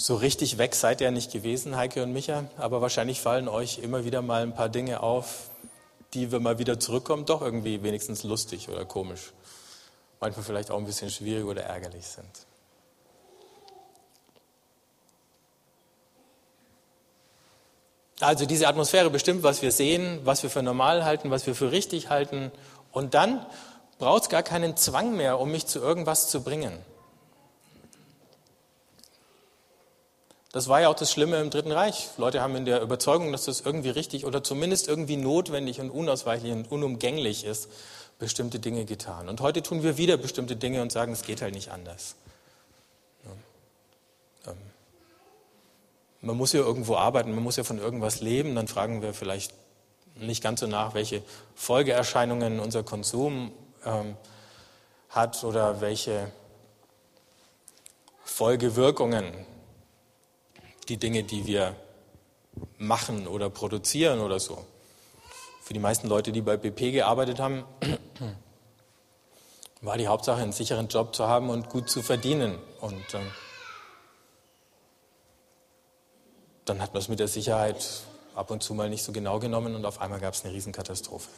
So 0.00 0.16
richtig 0.16 0.56
weg 0.56 0.74
seid 0.74 1.02
ihr 1.02 1.10
nicht 1.10 1.30
gewesen, 1.30 1.76
Heike 1.76 2.02
und 2.02 2.14
Micha, 2.14 2.44
aber 2.56 2.80
wahrscheinlich 2.80 3.20
fallen 3.20 3.48
euch 3.48 3.80
immer 3.80 4.02
wieder 4.02 4.22
mal 4.22 4.42
ein 4.42 4.54
paar 4.54 4.70
Dinge 4.70 5.02
auf, 5.02 5.50
die, 6.14 6.32
wenn 6.32 6.42
man 6.42 6.58
wieder 6.58 6.80
zurückkommt, 6.80 7.28
doch 7.28 7.42
irgendwie 7.42 7.82
wenigstens 7.82 8.22
lustig 8.22 8.70
oder 8.70 8.86
komisch, 8.86 9.34
manchmal 10.18 10.42
vielleicht 10.42 10.70
auch 10.70 10.78
ein 10.78 10.86
bisschen 10.86 11.10
schwierig 11.10 11.44
oder 11.44 11.64
ärgerlich 11.64 12.06
sind. 12.06 12.30
Also 18.20 18.46
diese 18.46 18.68
Atmosphäre 18.68 19.10
bestimmt, 19.10 19.42
was 19.42 19.60
wir 19.60 19.70
sehen, 19.70 20.20
was 20.24 20.42
wir 20.42 20.48
für 20.48 20.62
normal 20.62 21.04
halten, 21.04 21.30
was 21.30 21.46
wir 21.46 21.54
für 21.54 21.72
richtig 21.72 22.08
halten. 22.08 22.50
Und 22.90 23.12
dann 23.12 23.44
braucht 23.98 24.22
es 24.22 24.28
gar 24.30 24.42
keinen 24.42 24.78
Zwang 24.78 25.14
mehr, 25.14 25.38
um 25.38 25.50
mich 25.50 25.66
zu 25.66 25.78
irgendwas 25.78 26.30
zu 26.30 26.42
bringen. 26.42 26.72
Das 30.52 30.66
war 30.66 30.80
ja 30.80 30.88
auch 30.88 30.94
das 30.96 31.12
Schlimme 31.12 31.40
im 31.40 31.50
Dritten 31.50 31.70
Reich. 31.70 32.08
Leute 32.16 32.40
haben 32.40 32.56
in 32.56 32.64
der 32.64 32.82
Überzeugung, 32.82 33.30
dass 33.30 33.44
das 33.44 33.60
irgendwie 33.60 33.90
richtig 33.90 34.26
oder 34.26 34.42
zumindest 34.42 34.88
irgendwie 34.88 35.16
notwendig 35.16 35.80
und 35.80 35.90
unausweichlich 35.90 36.52
und 36.52 36.70
unumgänglich 36.70 37.44
ist, 37.44 37.68
bestimmte 38.18 38.58
Dinge 38.58 38.84
getan. 38.84 39.28
Und 39.28 39.40
heute 39.40 39.62
tun 39.62 39.84
wir 39.84 39.96
wieder 39.96 40.16
bestimmte 40.16 40.56
Dinge 40.56 40.82
und 40.82 40.90
sagen, 40.90 41.12
es 41.12 41.22
geht 41.22 41.40
halt 41.40 41.54
nicht 41.54 41.70
anders. 41.70 42.16
Ähm, 44.46 44.56
man 46.20 46.36
muss 46.36 46.52
ja 46.52 46.60
irgendwo 46.60 46.96
arbeiten, 46.96 47.32
man 47.32 47.44
muss 47.44 47.56
ja 47.56 47.64
von 47.64 47.78
irgendwas 47.78 48.20
leben, 48.20 48.56
dann 48.56 48.66
fragen 48.66 49.02
wir 49.02 49.14
vielleicht 49.14 49.54
nicht 50.16 50.42
ganz 50.42 50.60
so 50.60 50.66
nach, 50.66 50.94
welche 50.94 51.22
Folgeerscheinungen 51.54 52.58
unser 52.58 52.82
Konsum 52.82 53.52
ähm, 53.84 54.16
hat 55.08 55.44
oder 55.44 55.80
welche 55.80 56.30
Folgewirkungen 58.24 59.46
die 60.90 60.96
Dinge, 60.96 61.22
die 61.22 61.46
wir 61.46 61.76
machen 62.78 63.26
oder 63.26 63.48
produzieren 63.48 64.20
oder 64.20 64.40
so. 64.40 64.66
Für 65.62 65.72
die 65.72 65.80
meisten 65.80 66.08
Leute, 66.08 66.32
die 66.32 66.40
bei 66.40 66.56
BP 66.56 66.92
gearbeitet 66.92 67.38
haben, 67.38 67.64
war 69.80 69.96
die 69.96 70.08
Hauptsache, 70.08 70.42
einen 70.42 70.52
sicheren 70.52 70.88
Job 70.88 71.14
zu 71.14 71.28
haben 71.28 71.48
und 71.48 71.70
gut 71.70 71.88
zu 71.88 72.02
verdienen. 72.02 72.58
Und 72.80 73.14
ähm, 73.14 73.30
dann 76.64 76.82
hat 76.82 76.92
man 76.92 77.00
es 77.00 77.08
mit 77.08 77.20
der 77.20 77.28
Sicherheit 77.28 78.02
ab 78.34 78.50
und 78.50 78.62
zu 78.62 78.74
mal 78.74 78.90
nicht 78.90 79.04
so 79.04 79.12
genau 79.12 79.38
genommen 79.38 79.76
und 79.76 79.84
auf 79.84 80.00
einmal 80.00 80.20
gab 80.20 80.34
es 80.34 80.44
eine 80.44 80.52
Riesenkatastrophe. 80.52 81.30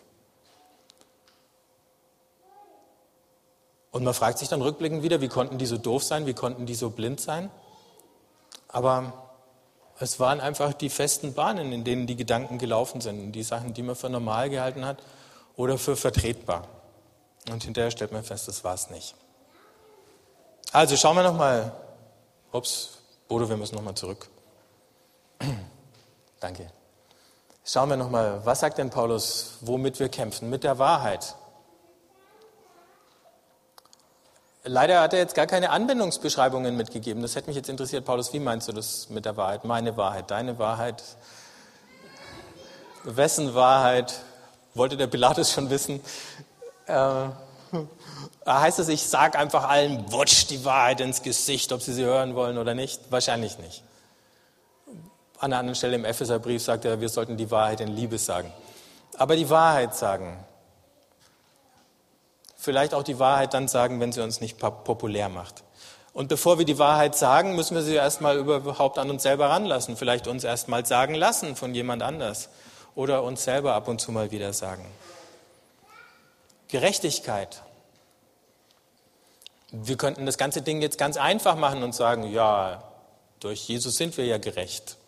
Und 3.90 4.04
man 4.04 4.14
fragt 4.14 4.38
sich 4.38 4.48
dann 4.48 4.62
rückblickend 4.62 5.02
wieder, 5.02 5.20
wie 5.20 5.28
konnten 5.28 5.58
die 5.58 5.66
so 5.66 5.76
doof 5.76 6.02
sein, 6.02 6.24
wie 6.24 6.32
konnten 6.32 6.64
die 6.64 6.74
so 6.74 6.88
blind 6.88 7.20
sein? 7.20 7.50
Aber 8.68 9.21
es 10.02 10.18
waren 10.18 10.40
einfach 10.40 10.72
die 10.72 10.90
festen 10.90 11.32
Bahnen, 11.32 11.72
in 11.72 11.84
denen 11.84 12.08
die 12.08 12.16
Gedanken 12.16 12.58
gelaufen 12.58 13.00
sind, 13.00 13.30
die 13.30 13.44
Sachen, 13.44 13.72
die 13.72 13.84
man 13.84 13.94
für 13.94 14.10
normal 14.10 14.50
gehalten 14.50 14.84
hat 14.84 14.98
oder 15.54 15.78
für 15.78 15.94
vertretbar. 15.94 16.66
Und 17.48 17.62
hinterher 17.62 17.92
stellt 17.92 18.10
man 18.10 18.24
fest, 18.24 18.48
das 18.48 18.64
war 18.64 18.74
es 18.74 18.90
nicht. 18.90 19.14
Also 20.72 20.96
schauen 20.96 21.14
wir 21.14 21.22
nochmal. 21.22 21.70
Ups, 22.50 22.98
Bodo, 23.28 23.48
wir 23.48 23.56
müssen 23.56 23.76
nochmal 23.76 23.94
zurück. 23.94 24.28
Danke. 26.40 26.68
Schauen 27.64 27.88
wir 27.88 27.96
nochmal, 27.96 28.44
was 28.44 28.58
sagt 28.58 28.78
denn 28.78 28.90
Paulus, 28.90 29.58
womit 29.60 30.00
wir 30.00 30.08
kämpfen? 30.08 30.50
Mit 30.50 30.64
der 30.64 30.80
Wahrheit. 30.80 31.36
Leider 34.64 35.00
hat 35.00 35.12
er 35.12 35.18
jetzt 35.18 35.34
gar 35.34 35.48
keine 35.48 35.70
Anwendungsbeschreibungen 35.70 36.76
mitgegeben. 36.76 37.20
Das 37.20 37.34
hätte 37.34 37.48
mich 37.48 37.56
jetzt 37.56 37.68
interessiert, 37.68 38.04
Paulus, 38.04 38.32
wie 38.32 38.38
meinst 38.38 38.68
du 38.68 38.72
das 38.72 39.10
mit 39.10 39.24
der 39.24 39.36
Wahrheit? 39.36 39.64
Meine 39.64 39.96
Wahrheit, 39.96 40.30
deine 40.30 40.56
Wahrheit? 40.58 41.02
Wessen 43.02 43.54
Wahrheit? 43.56 44.20
Wollte 44.74 44.96
der 44.96 45.08
Pilatus 45.08 45.50
schon 45.52 45.68
wissen? 45.68 46.00
Äh, 46.86 46.94
heißt 48.46 48.78
es, 48.78 48.88
ich 48.88 49.02
sage 49.02 49.36
einfach 49.36 49.68
allen 49.68 50.12
Wutsch 50.12 50.46
die 50.48 50.64
Wahrheit 50.64 51.00
ins 51.00 51.22
Gesicht, 51.22 51.72
ob 51.72 51.82
sie 51.82 51.92
sie 51.92 52.04
hören 52.04 52.36
wollen 52.36 52.56
oder 52.56 52.74
nicht? 52.74 53.10
Wahrscheinlich 53.10 53.58
nicht. 53.58 53.82
An 55.38 55.52
einer 55.52 55.58
anderen 55.58 55.74
Stelle 55.74 55.96
im 55.96 56.04
Epheserbrief 56.04 56.62
sagt 56.62 56.84
er, 56.84 57.00
wir 57.00 57.08
sollten 57.08 57.36
die 57.36 57.50
Wahrheit 57.50 57.80
in 57.80 57.88
Liebe 57.88 58.16
sagen. 58.16 58.52
Aber 59.18 59.34
die 59.34 59.50
Wahrheit 59.50 59.96
sagen, 59.96 60.38
vielleicht 62.62 62.94
auch 62.94 63.02
die 63.02 63.18
Wahrheit 63.18 63.54
dann 63.54 63.66
sagen, 63.66 63.98
wenn 63.98 64.12
sie 64.12 64.22
uns 64.22 64.40
nicht 64.40 64.58
populär 64.58 65.28
macht. 65.28 65.64
Und 66.12 66.28
bevor 66.28 66.58
wir 66.58 66.64
die 66.64 66.78
Wahrheit 66.78 67.16
sagen, 67.16 67.56
müssen 67.56 67.74
wir 67.74 67.82
sie 67.82 67.94
erstmal 67.94 68.36
überhaupt 68.36 68.98
an 68.98 69.10
uns 69.10 69.22
selber 69.22 69.48
ranlassen. 69.48 69.96
Vielleicht 69.96 70.28
uns 70.28 70.44
erstmal 70.44 70.86
sagen 70.86 71.14
lassen 71.14 71.56
von 71.56 71.74
jemand 71.74 72.02
anders. 72.02 72.50
Oder 72.94 73.24
uns 73.24 73.42
selber 73.42 73.74
ab 73.74 73.88
und 73.88 74.00
zu 74.00 74.12
mal 74.12 74.30
wieder 74.30 74.52
sagen. 74.52 74.86
Gerechtigkeit. 76.68 77.62
Wir 79.72 79.96
könnten 79.96 80.26
das 80.26 80.38
ganze 80.38 80.62
Ding 80.62 80.82
jetzt 80.82 80.98
ganz 80.98 81.16
einfach 81.16 81.56
machen 81.56 81.82
und 81.82 81.94
sagen, 81.94 82.30
ja, 82.30 82.84
durch 83.40 83.66
Jesus 83.66 83.96
sind 83.96 84.16
wir 84.18 84.26
ja 84.26 84.38
gerecht. 84.38 84.98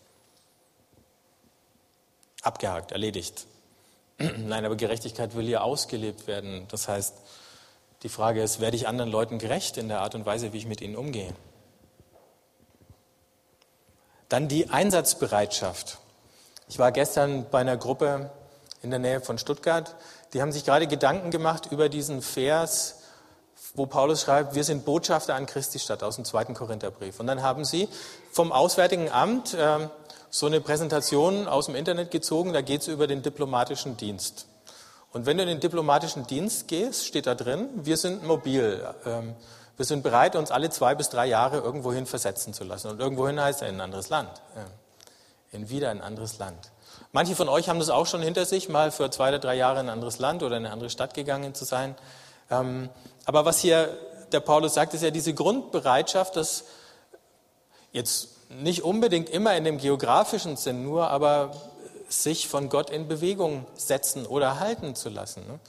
Abgehakt, 2.41 2.91
erledigt. 2.91 3.45
Nein, 4.17 4.65
aber 4.65 4.75
Gerechtigkeit 4.75 5.35
will 5.35 5.47
ja 5.47 5.61
ausgelebt 5.61 6.25
werden. 6.25 6.67
Das 6.69 6.87
heißt, 6.87 7.13
die 8.05 8.09
Frage 8.09 8.43
ist, 8.43 8.59
werde 8.59 8.77
ich 8.77 8.87
anderen 8.87 9.09
Leuten 9.09 9.39
gerecht 9.39 9.77
in 9.77 9.87
der 9.87 10.01
Art 10.01 10.13
und 10.13 10.27
Weise, 10.27 10.53
wie 10.53 10.57
ich 10.57 10.67
mit 10.67 10.79
ihnen 10.79 10.95
umgehe? 10.95 11.33
Dann 14.29 14.47
die 14.47 14.69
Einsatzbereitschaft. 14.69 15.97
Ich 16.69 16.77
war 16.77 16.91
gestern 16.91 17.49
bei 17.49 17.61
einer 17.61 17.77
Gruppe 17.77 18.29
in 18.83 18.91
der 18.91 18.99
Nähe 18.99 19.21
von 19.21 19.39
Stuttgart. 19.39 19.95
Die 20.33 20.41
haben 20.43 20.51
sich 20.51 20.65
gerade 20.65 20.85
Gedanken 20.85 21.31
gemacht 21.31 21.71
über 21.71 21.89
diesen 21.89 22.21
Vers, 22.21 22.99
wo 23.73 23.87
Paulus 23.87 24.21
schreibt, 24.21 24.53
wir 24.53 24.63
sind 24.63 24.85
Botschafter 24.85 25.33
an 25.33 25.47
Christi 25.47 25.79
Stadt 25.79 26.03
aus 26.03 26.17
dem 26.17 26.25
zweiten 26.25 26.53
Korintherbrief. 26.53 27.19
Und 27.19 27.25
dann 27.25 27.41
haben 27.41 27.65
sie 27.65 27.89
vom 28.31 28.51
Auswärtigen 28.51 29.09
Amt 29.09 29.55
äh, 29.55 29.89
so 30.29 30.45
eine 30.45 30.61
Präsentation 30.61 31.47
aus 31.47 31.65
dem 31.65 31.73
Internet 31.73 32.11
gezogen, 32.11 32.53
da 32.53 32.61
geht 32.61 32.81
es 32.81 32.87
über 32.87 33.07
den 33.07 33.23
diplomatischen 33.23 33.97
Dienst. 33.97 34.45
Und 35.15 35.25
wenn 35.25 35.37
du 35.37 35.43
in 35.43 35.47
den 35.47 35.61
diplomatischen 35.61 36.27
Dienst 36.27 36.67
gehst, 36.67 37.05
steht 37.05 37.25
da 37.25 37.35
drin, 37.35 37.69
wir 37.73 37.95
sind 37.95 38.25
mobil. 38.25 38.85
Ähm, 39.05 39.33
wir 39.77 39.85
sind 39.85 40.03
bereit, 40.03 40.35
uns 40.35 40.51
alle 40.51 40.69
zwei 40.71 40.93
bis 40.93 41.07
drei 41.07 41.25
Jahre 41.25 41.59
irgendwohin 41.59 42.05
versetzen 42.05 42.53
zu 42.53 42.65
lassen. 42.65 42.89
Und 42.89 42.99
irgendwohin 42.99 43.39
heißt 43.39 43.61
er 43.61 43.69
in 43.69 43.75
ein 43.75 43.81
anderes 43.81 44.09
Land. 44.09 44.29
In 45.53 45.69
wieder 45.69 45.89
ein 45.89 46.01
anderes 46.01 46.37
Land. 46.37 46.69
Manche 47.13 47.33
von 47.33 47.47
euch 47.47 47.69
haben 47.69 47.79
das 47.79 47.89
auch 47.89 48.07
schon 48.07 48.21
hinter 48.21 48.43
sich, 48.43 48.67
mal 48.67 48.91
für 48.91 49.09
zwei 49.09 49.29
oder 49.29 49.39
drei 49.39 49.55
Jahre 49.55 49.79
in 49.79 49.85
ein 49.85 49.93
anderes 49.93 50.19
Land 50.19 50.43
oder 50.43 50.57
in 50.57 50.65
eine 50.65 50.73
andere 50.73 50.89
Stadt 50.89 51.13
gegangen 51.13 51.55
zu 51.55 51.63
sein. 51.63 51.95
Ähm, 52.51 52.89
aber 53.23 53.45
was 53.45 53.59
hier 53.59 53.97
der 54.33 54.41
Paulus 54.41 54.73
sagt, 54.73 54.93
ist 54.95 55.01
ja 55.01 55.11
diese 55.11 55.33
Grundbereitschaft, 55.33 56.35
dass 56.35 56.65
jetzt 57.93 58.49
nicht 58.49 58.83
unbedingt 58.83 59.29
immer 59.29 59.55
in 59.55 59.63
dem 59.63 59.77
geografischen 59.77 60.57
Sinn 60.57 60.83
nur, 60.83 61.09
aber 61.09 61.51
sich 62.07 62.47
von 62.47 62.69
Gott 62.69 62.89
in 62.89 63.07
Bewegung 63.07 63.65
setzen 63.75 64.25
oder 64.25 64.59
halten 64.59 64.95
zu 64.95 65.09
lassen. 65.09 65.45
Ne? 65.47 65.59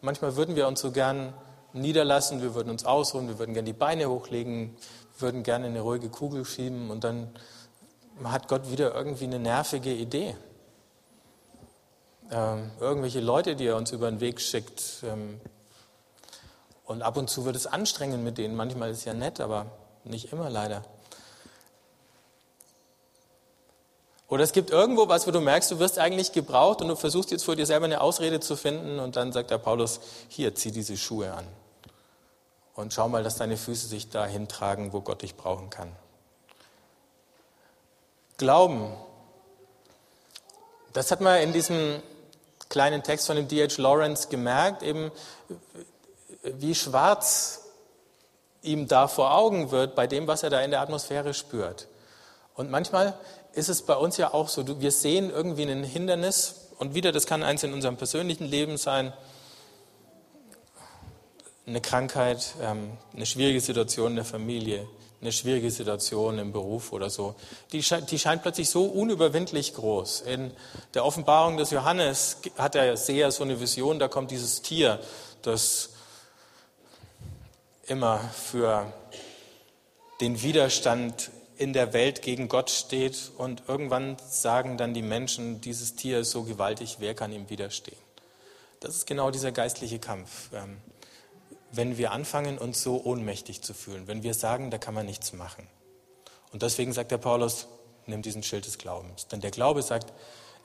Manchmal 0.00 0.36
würden 0.36 0.56
wir 0.56 0.66
uns 0.66 0.80
so 0.80 0.90
gern 0.90 1.32
niederlassen, 1.72 2.42
wir 2.42 2.54
würden 2.54 2.70
uns 2.70 2.84
ausruhen, 2.84 3.28
wir 3.28 3.38
würden 3.38 3.54
gern 3.54 3.64
die 3.64 3.72
Beine 3.72 4.08
hochlegen, 4.08 4.76
würden 5.18 5.42
gerne 5.42 5.66
eine 5.66 5.80
ruhige 5.80 6.08
Kugel 6.08 6.44
schieben 6.44 6.90
und 6.90 7.04
dann 7.04 7.30
hat 8.24 8.48
Gott 8.48 8.70
wieder 8.70 8.94
irgendwie 8.94 9.24
eine 9.24 9.38
nervige 9.38 9.92
Idee. 9.92 10.36
Ähm, 12.30 12.70
irgendwelche 12.80 13.20
Leute, 13.20 13.56
die 13.56 13.66
er 13.66 13.76
uns 13.76 13.92
über 13.92 14.10
den 14.10 14.20
Weg 14.20 14.40
schickt. 14.40 15.02
Ähm, 15.04 15.40
und 16.84 17.02
ab 17.02 17.16
und 17.16 17.28
zu 17.28 17.44
wird 17.44 17.56
es 17.56 17.66
anstrengend 17.66 18.24
mit 18.24 18.38
denen. 18.38 18.56
Manchmal 18.56 18.90
ist 18.90 18.98
es 18.98 19.04
ja 19.04 19.14
nett, 19.14 19.40
aber 19.40 19.66
nicht 20.04 20.32
immer 20.32 20.50
leider. 20.50 20.82
Oder 24.32 24.44
es 24.44 24.52
gibt 24.52 24.70
irgendwo 24.70 25.08
was, 25.08 25.26
wo 25.26 25.30
du 25.30 25.42
merkst, 25.42 25.70
du 25.72 25.78
wirst 25.78 25.98
eigentlich 25.98 26.32
gebraucht 26.32 26.80
und 26.80 26.88
du 26.88 26.96
versuchst 26.96 27.30
jetzt 27.30 27.44
vor 27.44 27.54
dir 27.54 27.66
selber 27.66 27.84
eine 27.84 28.00
Ausrede 28.00 28.40
zu 28.40 28.56
finden 28.56 28.98
und 28.98 29.14
dann 29.14 29.30
sagt 29.30 29.50
der 29.50 29.58
Paulus, 29.58 30.00
hier, 30.28 30.54
zieh 30.54 30.70
diese 30.70 30.96
Schuhe 30.96 31.34
an. 31.34 31.46
Und 32.74 32.94
schau 32.94 33.10
mal, 33.10 33.22
dass 33.22 33.36
deine 33.36 33.58
Füße 33.58 33.86
sich 33.86 34.08
dahin 34.08 34.48
tragen, 34.48 34.94
wo 34.94 35.02
Gott 35.02 35.20
dich 35.20 35.36
brauchen 35.36 35.68
kann. 35.68 35.92
Glauben. 38.38 38.96
Das 40.94 41.10
hat 41.10 41.20
man 41.20 41.42
in 41.42 41.52
diesem 41.52 42.02
kleinen 42.70 43.02
Text 43.02 43.26
von 43.26 43.36
dem 43.36 43.48
D.H. 43.48 43.82
Lawrence 43.82 44.28
gemerkt, 44.28 44.82
eben 44.82 45.12
wie 46.42 46.74
schwarz 46.74 47.66
ihm 48.62 48.88
da 48.88 49.08
vor 49.08 49.34
Augen 49.34 49.70
wird 49.72 49.94
bei 49.94 50.06
dem, 50.06 50.26
was 50.26 50.42
er 50.42 50.48
da 50.48 50.62
in 50.62 50.70
der 50.70 50.80
Atmosphäre 50.80 51.34
spürt. 51.34 51.86
Und 52.54 52.70
manchmal 52.70 53.14
ist 53.54 53.68
es 53.68 53.82
bei 53.82 53.96
uns 53.96 54.16
ja 54.16 54.32
auch 54.32 54.48
so, 54.48 54.80
wir 54.80 54.90
sehen 54.90 55.30
irgendwie 55.30 55.62
ein 55.62 55.84
Hindernis 55.84 56.68
und 56.78 56.94
wieder, 56.94 57.12
das 57.12 57.26
kann 57.26 57.42
eins 57.42 57.62
in 57.62 57.72
unserem 57.72 57.96
persönlichen 57.96 58.44
Leben 58.44 58.76
sein, 58.76 59.12
eine 61.66 61.80
Krankheit, 61.80 62.54
ähm, 62.60 62.92
eine 63.14 63.26
schwierige 63.26 63.60
Situation 63.60 64.12
in 64.12 64.16
der 64.16 64.24
Familie, 64.24 64.88
eine 65.20 65.30
schwierige 65.30 65.70
Situation 65.70 66.38
im 66.38 66.52
Beruf 66.52 66.92
oder 66.92 67.08
so, 67.08 67.36
die, 67.70 67.82
scheint, 67.82 68.42
plötzlich 68.42 68.68
so 68.68 68.86
unüberwindlich 68.86 69.74
groß. 69.74 70.22
In 70.22 70.50
der 70.94 71.04
Offenbarung 71.04 71.56
des 71.56 71.70
Johannes 71.70 72.38
hat 72.58 72.74
er 72.74 72.96
sehr 72.96 73.30
so 73.30 73.44
eine 73.44 73.60
Vision, 73.60 74.00
da 74.00 74.08
kommt 74.08 74.32
dieses 74.32 74.62
Tier, 74.62 74.98
das 75.42 75.90
immer 77.86 78.18
für 78.18 78.92
den 80.20 80.42
Widerstand 80.42 81.30
in 81.62 81.72
der 81.72 81.92
Welt 81.92 82.22
gegen 82.22 82.48
Gott 82.48 82.70
steht 82.70 83.30
und 83.38 83.62
irgendwann 83.68 84.16
sagen 84.28 84.76
dann 84.76 84.94
die 84.94 85.02
Menschen, 85.02 85.60
dieses 85.60 85.94
Tier 85.94 86.18
ist 86.18 86.32
so 86.32 86.42
gewaltig, 86.42 86.96
wer 86.98 87.14
kann 87.14 87.32
ihm 87.32 87.48
widerstehen? 87.50 87.98
Das 88.80 88.96
ist 88.96 89.06
genau 89.06 89.30
dieser 89.30 89.52
geistliche 89.52 90.00
Kampf. 90.00 90.50
Ähm, 90.52 90.78
wenn 91.70 91.96
wir 91.98 92.10
anfangen, 92.10 92.58
uns 92.58 92.82
so 92.82 93.04
ohnmächtig 93.04 93.62
zu 93.62 93.74
fühlen, 93.74 94.08
wenn 94.08 94.24
wir 94.24 94.34
sagen, 94.34 94.72
da 94.72 94.78
kann 94.78 94.92
man 94.92 95.06
nichts 95.06 95.32
machen. 95.32 95.68
Und 96.52 96.62
deswegen 96.62 96.92
sagt 96.92 97.12
der 97.12 97.18
Paulus, 97.18 97.68
nimm 98.06 98.22
diesen 98.22 98.42
Schild 98.42 98.66
des 98.66 98.78
Glaubens. 98.78 99.28
Denn 99.28 99.40
der 99.40 99.52
Glaube 99.52 99.82
sagt, 99.82 100.12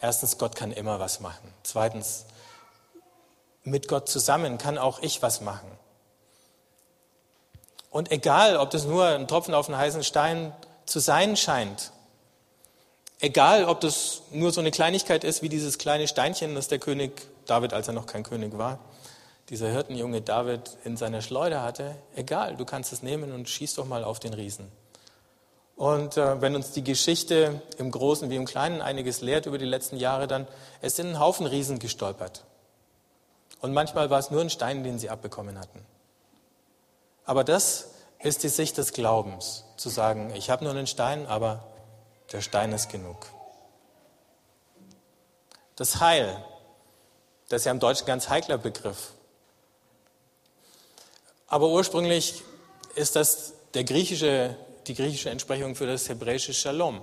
erstens, 0.02 0.40
Gott 0.40 0.56
kann 0.56 0.72
immer 0.72 1.00
was 1.00 1.20
machen. 1.20 1.54
Zweitens, 1.62 2.26
mit 3.64 3.88
Gott 3.88 4.10
zusammen 4.10 4.58
kann 4.58 4.80
auch 4.80 5.00
ich 5.04 5.22
was 5.22 5.42
machen. 5.42 5.70
Und 7.92 8.12
egal, 8.12 8.58
ob 8.58 8.72
das 8.72 8.86
nur 8.86 9.06
ein 9.06 9.28
Tropfen 9.28 9.54
auf 9.54 9.70
einen 9.70 9.78
heißen 9.78 10.04
Stein 10.04 10.54
zu 10.88 11.00
sein 11.00 11.38
scheint, 11.38 11.92
egal, 13.20 13.66
ob 13.66 13.82
das 13.82 14.24
nur 14.32 14.52
so 14.52 14.62
eine 14.62 14.72
Kleinigkeit 14.72 15.24
ist 15.24 15.44
wie 15.44 15.50
dieses 15.50 15.78
kleine 15.78 16.08
Steinchen, 16.08 16.56
das 16.56 16.70
der 16.70 16.80
König 16.80 17.28
David, 17.46 17.74
als 17.74 17.88
er 17.88 17.94
noch 17.94 18.08
kein 18.08 18.24
König 18.24 18.58
war, 18.58 18.80
dieser 19.50 19.70
Hirtenjunge 19.70 20.22
David 20.22 20.78
in 20.84 20.98
seiner 20.98 21.22
Schleuder 21.22 21.62
hatte, 21.62 21.96
egal, 22.16 22.58
du 22.58 22.66
kannst 22.66 22.92
es 22.92 23.04
nehmen 23.04 23.32
und 23.32 23.48
schieß 23.48 23.76
doch 23.76 23.86
mal 23.86 24.04
auf 24.04 24.20
den 24.20 24.34
Riesen. 24.34 24.72
Und 25.76 26.18
äh, 26.18 26.42
wenn 26.42 26.56
uns 26.56 26.72
die 26.72 26.84
Geschichte 26.84 27.62
im 27.78 27.92
Großen 27.92 28.30
wie 28.30 28.36
im 28.36 28.46
Kleinen 28.46 28.82
einiges 28.82 29.22
lehrt 29.22 29.46
über 29.46 29.60
die 29.60 29.66
letzten 29.66 29.98
Jahre, 29.98 30.28
dann 30.28 30.48
es 30.82 30.96
sind 30.96 31.08
ein 31.10 31.20
Haufen 31.20 31.46
Riesen 31.46 31.80
gestolpert. 31.80 32.44
Und 33.62 33.74
manchmal 33.74 34.10
war 34.10 34.20
es 34.20 34.32
nur 34.32 34.42
ein 34.42 34.50
Stein, 34.50 34.84
den 34.84 35.00
sie 35.00 35.10
abbekommen 35.10 35.60
hatten. 35.60 35.86
Aber 37.26 37.44
das 37.44 37.90
ist 38.20 38.44
die 38.44 38.50
Sicht 38.50 38.78
des 38.78 38.94
Glaubens, 38.94 39.64
zu 39.78 39.90
sagen, 39.90 40.34
ich 40.36 40.50
habe 40.50 40.64
nur 40.64 40.74
einen 40.74 40.88
Stein, 40.88 41.26
aber 41.28 41.64
der 42.32 42.42
Stein 42.42 42.72
ist 42.72 42.90
genug. 42.90 43.28
Das 45.76 46.00
Heil, 46.00 46.44
das 47.50 47.62
ist 47.62 47.66
ja 47.66 47.72
im 47.72 47.80
Deutschen 47.80 48.08
ganz 48.08 48.30
heikler 48.30 48.58
Begriff. 48.58 49.14
Aber 51.48 51.70
ursprünglich 51.70 52.44
ist 52.96 53.16
das 53.16 53.54
der 53.74 53.84
griechische, 53.84 54.56
die 54.88 54.96
griechische 54.96 55.30
Entsprechung 55.30 55.76
für 55.76 55.86
das 55.86 56.10
hebräische 56.10 56.54
Shalom. 56.54 57.02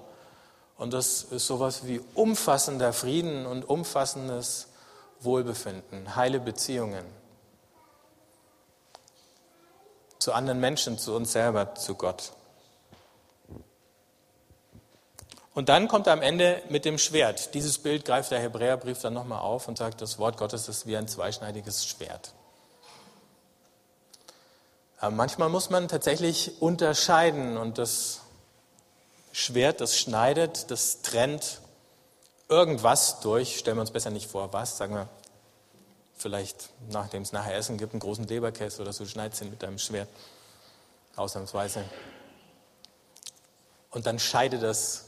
Und 0.77 0.93
das 0.93 1.23
ist 1.23 1.47
sowas 1.47 1.87
wie 1.87 2.01
umfassender 2.15 2.93
Frieden 2.93 3.47
und 3.47 3.63
umfassendes 3.63 4.67
Wohlbefinden, 5.21 6.17
heile 6.17 6.41
Beziehungen 6.41 7.05
zu 10.25 10.33
anderen 10.33 10.59
Menschen, 10.59 10.99
zu 10.99 11.15
uns 11.15 11.33
selber, 11.33 11.75
zu 11.75 11.95
Gott. 11.97 12.33
Und 15.53 15.69
dann 15.69 15.87
kommt 15.87 16.07
er 16.07 16.15
am 16.15 16.23
Ende 16.23 16.63
mit 16.71 16.87
dem 16.87 16.97
Schwert. 16.97 17.53
Dieses 17.55 17.79
Bild 17.79 18.07
greift 18.07 18.31
der 18.31 18.41
Hebräerbrief 18.41 19.01
dann 19.03 19.13
nochmal 19.13 19.41
auf 19.41 19.69
und 19.69 19.77
sagt, 19.77 20.01
das 20.01 20.19
Wort 20.19 20.39
Gottes 20.39 20.67
ist 20.67 20.87
wie 20.87 20.97
ein 20.97 21.07
zweischneidiges 21.07 21.87
Schwert. 21.87 22.33
Aber 24.99 25.15
manchmal 25.15 25.51
muss 25.51 25.69
man 25.69 25.89
tatsächlich 25.89 26.63
unterscheiden 26.63 27.59
und 27.59 27.77
das 27.77 28.23
Schwert, 29.33 29.83
das 29.83 29.99
schneidet, 29.99 30.71
das 30.71 31.03
trennt 31.03 31.61
irgendwas 32.49 33.21
durch. 33.21 33.59
Stellen 33.59 33.77
wir 33.77 33.83
uns 33.83 33.91
besser 33.91 34.11
nicht 34.11 34.31
vor, 34.31 34.55
was, 34.55 34.79
sagen 34.79 34.95
wir, 34.95 35.09
vielleicht 36.25 36.71
nachdem 36.89 37.21
es 37.21 37.33
nachher 37.33 37.55
Essen 37.55 37.77
gibt, 37.77 37.93
einen 37.93 38.01
großen 38.01 38.27
Leberkäse 38.27 38.81
oder 38.81 38.95
so, 38.95 39.05
schneidest 39.05 39.43
ihn 39.43 39.51
mit 39.51 39.63
deinem 39.63 39.79
Schwert, 39.79 40.09
ausnahmsweise. 41.17 41.85
Und 43.91 44.07
dann 44.07 44.19
scheide 44.19 44.59
das, 44.59 45.05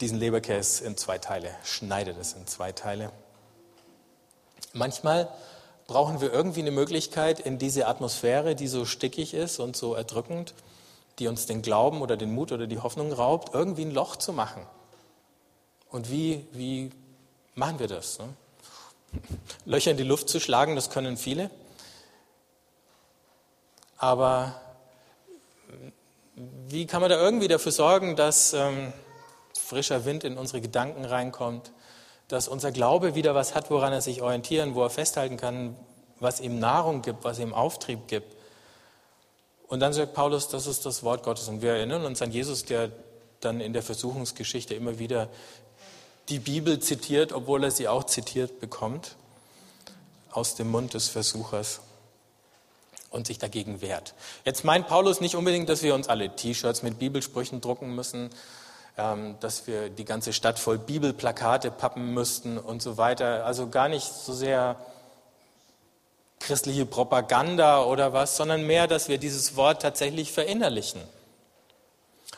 diesen 0.00 0.18
Leberkäse 0.18 0.82
in 0.84 0.96
zwei 0.96 1.18
Teile, 1.18 1.54
schneide 1.62 2.14
das 2.14 2.32
in 2.32 2.46
zwei 2.46 2.72
Teile. 2.72 3.12
Manchmal 4.72 5.28
brauchen 5.86 6.22
wir 6.22 6.32
irgendwie 6.32 6.60
eine 6.60 6.70
Möglichkeit, 6.70 7.40
in 7.40 7.58
diese 7.58 7.86
Atmosphäre, 7.86 8.54
die 8.54 8.66
so 8.66 8.86
stickig 8.86 9.34
ist 9.34 9.60
und 9.60 9.76
so 9.76 9.94
erdrückend, 9.94 10.54
die 11.18 11.28
uns 11.28 11.44
den 11.44 11.60
Glauben 11.60 12.00
oder 12.00 12.16
den 12.16 12.32
Mut 12.32 12.50
oder 12.50 12.66
die 12.66 12.78
Hoffnung 12.78 13.12
raubt, 13.12 13.52
irgendwie 13.52 13.82
ein 13.82 13.90
Loch 13.90 14.16
zu 14.16 14.32
machen. 14.32 14.66
Und 15.90 16.10
wie, 16.10 16.46
wie 16.52 16.92
machen 17.58 17.78
wir 17.80 17.88
das? 17.88 18.18
Ne? 18.18 18.28
Löcher 19.66 19.90
in 19.90 19.96
die 19.96 20.04
Luft 20.04 20.28
zu 20.28 20.40
schlagen, 20.40 20.76
das 20.76 20.90
können 20.90 21.16
viele. 21.16 21.50
Aber 23.96 24.60
wie 26.36 26.86
kann 26.86 27.00
man 27.00 27.10
da 27.10 27.20
irgendwie 27.20 27.48
dafür 27.48 27.72
sorgen, 27.72 28.14
dass 28.14 28.52
ähm, 28.52 28.92
frischer 29.58 30.04
Wind 30.04 30.22
in 30.22 30.38
unsere 30.38 30.60
Gedanken 30.60 31.04
reinkommt, 31.04 31.72
dass 32.28 32.46
unser 32.46 32.70
Glaube 32.70 33.16
wieder 33.16 33.34
was 33.34 33.54
hat, 33.54 33.70
woran 33.70 33.92
er 33.92 34.02
sich 34.02 34.22
orientieren, 34.22 34.74
wo 34.74 34.84
er 34.84 34.90
festhalten 34.90 35.36
kann, 35.36 35.76
was 36.20 36.40
ihm 36.40 36.58
Nahrung 36.60 37.02
gibt, 37.02 37.24
was 37.24 37.40
ihm 37.40 37.52
Auftrieb 37.52 38.06
gibt. 38.06 38.36
Und 39.66 39.80
dann 39.80 39.92
sagt 39.92 40.14
Paulus, 40.14 40.48
das 40.48 40.66
ist 40.66 40.86
das 40.86 41.02
Wort 41.02 41.24
Gottes. 41.24 41.48
Und 41.48 41.60
wir 41.60 41.72
erinnern 41.72 42.04
uns 42.04 42.22
an 42.22 42.30
Jesus, 42.30 42.64
der 42.64 42.90
dann 43.40 43.60
in 43.60 43.72
der 43.72 43.82
Versuchungsgeschichte 43.82 44.74
immer 44.74 44.98
wieder 44.98 45.28
die 46.28 46.38
Bibel 46.38 46.80
zitiert, 46.80 47.32
obwohl 47.32 47.64
er 47.64 47.70
sie 47.70 47.88
auch 47.88 48.04
zitiert 48.04 48.60
bekommt, 48.60 49.16
aus 50.30 50.54
dem 50.54 50.70
Mund 50.70 50.94
des 50.94 51.08
Versuchers 51.08 51.80
und 53.10 53.26
sich 53.26 53.38
dagegen 53.38 53.80
wehrt. 53.80 54.14
Jetzt 54.44 54.64
meint 54.64 54.86
Paulus 54.86 55.20
nicht 55.20 55.34
unbedingt, 55.34 55.68
dass 55.68 55.82
wir 55.82 55.94
uns 55.94 56.08
alle 56.08 56.34
T-Shirts 56.34 56.82
mit 56.82 56.98
Bibelsprüchen 56.98 57.60
drucken 57.60 57.94
müssen, 57.94 58.30
ähm, 58.98 59.36
dass 59.40 59.66
wir 59.66 59.88
die 59.88 60.04
ganze 60.04 60.32
Stadt 60.32 60.58
voll 60.58 60.78
Bibelplakate 60.78 61.70
pappen 61.70 62.12
müssten 62.12 62.58
und 62.58 62.82
so 62.82 62.96
weiter. 62.98 63.46
Also 63.46 63.68
gar 63.68 63.88
nicht 63.88 64.06
so 64.06 64.34
sehr 64.34 64.76
christliche 66.40 66.86
Propaganda 66.86 67.84
oder 67.84 68.12
was, 68.12 68.36
sondern 68.36 68.66
mehr, 68.66 68.86
dass 68.86 69.08
wir 69.08 69.18
dieses 69.18 69.56
Wort 69.56 69.82
tatsächlich 69.82 70.32
verinnerlichen. 70.32 71.00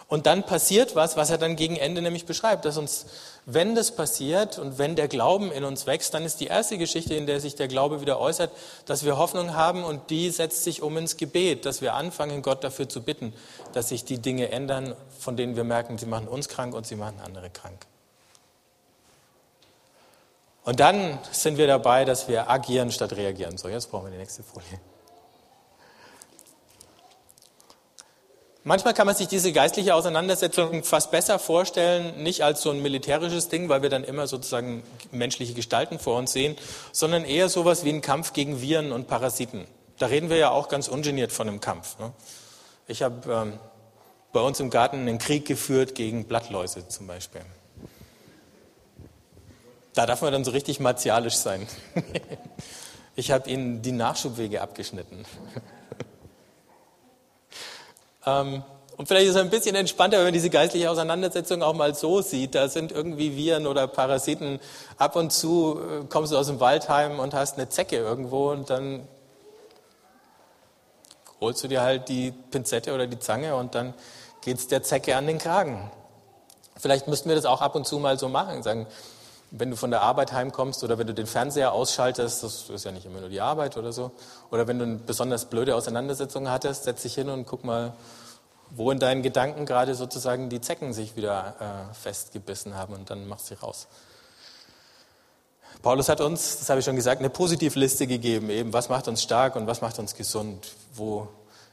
Und 0.08 0.26
dann 0.26 0.44
passiert 0.44 0.96
was, 0.96 1.16
was 1.16 1.30
er 1.30 1.38
dann 1.38 1.56
gegen 1.56 1.76
Ende 1.76 2.02
nämlich 2.02 2.26
beschreibt, 2.26 2.64
dass 2.64 2.76
uns, 2.76 3.06
wenn 3.54 3.74
das 3.74 3.94
passiert 3.94 4.58
und 4.58 4.78
wenn 4.78 4.96
der 4.96 5.08
Glauben 5.08 5.50
in 5.52 5.64
uns 5.64 5.86
wächst, 5.86 6.14
dann 6.14 6.24
ist 6.24 6.40
die 6.40 6.46
erste 6.46 6.78
Geschichte, 6.78 7.14
in 7.14 7.26
der 7.26 7.40
sich 7.40 7.54
der 7.54 7.68
Glaube 7.68 8.00
wieder 8.00 8.18
äußert, 8.20 8.50
dass 8.86 9.04
wir 9.04 9.18
Hoffnung 9.18 9.54
haben 9.54 9.84
und 9.84 10.10
die 10.10 10.30
setzt 10.30 10.64
sich 10.64 10.82
um 10.82 10.96
ins 10.96 11.16
Gebet, 11.16 11.66
dass 11.66 11.80
wir 11.80 11.94
anfangen, 11.94 12.42
Gott 12.42 12.64
dafür 12.64 12.88
zu 12.88 13.02
bitten, 13.02 13.32
dass 13.72 13.88
sich 13.88 14.04
die 14.04 14.18
Dinge 14.18 14.50
ändern, 14.50 14.94
von 15.18 15.36
denen 15.36 15.56
wir 15.56 15.64
merken, 15.64 15.98
sie 15.98 16.06
machen 16.06 16.28
uns 16.28 16.48
krank 16.48 16.74
und 16.74 16.86
sie 16.86 16.96
machen 16.96 17.20
andere 17.24 17.50
krank. 17.50 17.86
Und 20.64 20.80
dann 20.80 21.18
sind 21.32 21.58
wir 21.58 21.66
dabei, 21.66 22.04
dass 22.04 22.28
wir 22.28 22.50
agieren 22.50 22.92
statt 22.92 23.12
reagieren. 23.12 23.56
So, 23.58 23.68
jetzt 23.68 23.90
brauchen 23.90 24.06
wir 24.06 24.12
die 24.12 24.18
nächste 24.18 24.42
Folie. 24.42 24.80
Manchmal 28.62 28.92
kann 28.92 29.06
man 29.06 29.16
sich 29.16 29.26
diese 29.26 29.52
geistliche 29.52 29.94
Auseinandersetzung 29.94 30.84
fast 30.84 31.10
besser 31.10 31.38
vorstellen, 31.38 32.22
nicht 32.22 32.42
als 32.42 32.60
so 32.60 32.70
ein 32.70 32.82
militärisches 32.82 33.48
Ding, 33.48 33.70
weil 33.70 33.80
wir 33.80 33.88
dann 33.88 34.04
immer 34.04 34.26
sozusagen 34.26 34.82
menschliche 35.12 35.54
Gestalten 35.54 35.98
vor 35.98 36.18
uns 36.18 36.32
sehen, 36.32 36.56
sondern 36.92 37.24
eher 37.24 37.48
sowas 37.48 37.84
wie 37.84 37.90
ein 37.90 38.02
Kampf 38.02 38.34
gegen 38.34 38.60
Viren 38.60 38.92
und 38.92 39.08
Parasiten. 39.08 39.66
Da 39.98 40.06
reden 40.06 40.28
wir 40.28 40.36
ja 40.36 40.50
auch 40.50 40.68
ganz 40.68 40.88
ungeniert 40.88 41.32
von 41.32 41.48
einem 41.48 41.60
Kampf. 41.60 41.98
Ne? 41.98 42.12
Ich 42.86 43.02
habe 43.02 43.32
ähm, 43.32 43.58
bei 44.32 44.40
uns 44.40 44.60
im 44.60 44.68
Garten 44.68 44.98
einen 44.98 45.18
Krieg 45.18 45.46
geführt 45.46 45.94
gegen 45.94 46.26
Blattläuse 46.26 46.86
zum 46.86 47.06
Beispiel. 47.06 47.42
Da 49.94 50.04
darf 50.04 50.20
man 50.20 50.32
dann 50.32 50.44
so 50.44 50.50
richtig 50.50 50.80
martialisch 50.80 51.36
sein. 51.36 51.66
Ich 53.16 53.30
habe 53.32 53.50
ihnen 53.50 53.82
die 53.82 53.92
Nachschubwege 53.92 54.62
abgeschnitten. 54.62 55.26
Ähm, 58.26 58.62
und 58.96 59.06
vielleicht 59.06 59.28
ist 59.28 59.36
es 59.36 59.40
ein 59.40 59.48
bisschen 59.48 59.74
entspannter, 59.76 60.18
wenn 60.18 60.24
man 60.24 60.34
diese 60.34 60.50
geistliche 60.50 60.90
Auseinandersetzung 60.90 61.62
auch 61.62 61.72
mal 61.72 61.94
so 61.94 62.20
sieht. 62.20 62.54
Da 62.54 62.68
sind 62.68 62.92
irgendwie 62.92 63.34
Viren 63.34 63.66
oder 63.66 63.86
Parasiten. 63.86 64.60
Ab 64.98 65.16
und 65.16 65.32
zu 65.32 65.80
äh, 65.80 66.04
kommst 66.06 66.32
du 66.32 66.36
aus 66.36 66.48
dem 66.48 66.60
Waldheim 66.60 67.18
und 67.18 67.32
hast 67.32 67.56
eine 67.56 67.68
Zecke 67.70 67.96
irgendwo 67.96 68.50
und 68.50 68.68
dann 68.68 69.08
holst 71.40 71.64
du 71.64 71.68
dir 71.68 71.80
halt 71.80 72.10
die 72.10 72.32
Pinzette 72.50 72.94
oder 72.94 73.06
die 73.06 73.18
Zange 73.18 73.56
und 73.56 73.74
dann 73.74 73.94
geht 74.42 74.58
es 74.58 74.68
der 74.68 74.82
Zecke 74.82 75.16
an 75.16 75.26
den 75.26 75.38
Kragen. 75.38 75.90
Vielleicht 76.76 77.08
müssten 77.08 77.28
wir 77.28 77.36
das 77.36 77.46
auch 77.46 77.62
ab 77.62 77.74
und 77.74 77.86
zu 77.86 77.98
mal 77.98 78.18
so 78.18 78.28
machen, 78.28 78.62
sagen, 78.62 78.86
wenn 79.50 79.70
du 79.70 79.76
von 79.76 79.90
der 79.90 80.02
Arbeit 80.02 80.32
heimkommst 80.32 80.84
oder 80.84 80.98
wenn 80.98 81.06
du 81.06 81.14
den 81.14 81.26
Fernseher 81.26 81.72
ausschaltest, 81.72 82.42
das 82.42 82.70
ist 82.70 82.84
ja 82.84 82.92
nicht 82.92 83.06
immer 83.06 83.20
nur 83.20 83.28
die 83.28 83.40
Arbeit 83.40 83.76
oder 83.76 83.92
so, 83.92 84.12
oder 84.50 84.68
wenn 84.68 84.78
du 84.78 84.84
eine 84.84 84.96
besonders 84.96 85.46
blöde 85.46 85.74
Auseinandersetzung 85.74 86.48
hattest, 86.48 86.84
setz 86.84 87.02
dich 87.02 87.14
hin 87.14 87.28
und 87.28 87.46
guck 87.46 87.64
mal, 87.64 87.94
wo 88.70 88.90
in 88.90 89.00
deinen 89.00 89.22
Gedanken 89.22 89.66
gerade 89.66 89.94
sozusagen 89.94 90.48
die 90.48 90.60
Zecken 90.60 90.92
sich 90.92 91.16
wieder 91.16 91.88
äh, 91.90 91.94
festgebissen 91.94 92.76
haben 92.76 92.94
und 92.94 93.10
dann 93.10 93.26
machst 93.26 93.50
du 93.50 93.56
sie 93.56 93.60
raus. 93.60 93.88
Paulus 95.82 96.08
hat 96.08 96.20
uns, 96.20 96.58
das 96.58 96.68
habe 96.68 96.80
ich 96.80 96.84
schon 96.84 96.96
gesagt, 96.96 97.20
eine 97.20 97.30
Positivliste 97.30 98.06
gegeben, 98.06 98.50
eben 98.50 98.72
was 98.72 98.88
macht 98.88 99.08
uns 99.08 99.22
stark 99.22 99.56
und 99.56 99.66
was 99.66 99.80
macht 99.80 99.98
uns 99.98 100.14
gesund, 100.14 100.68
wo, 100.94 101.28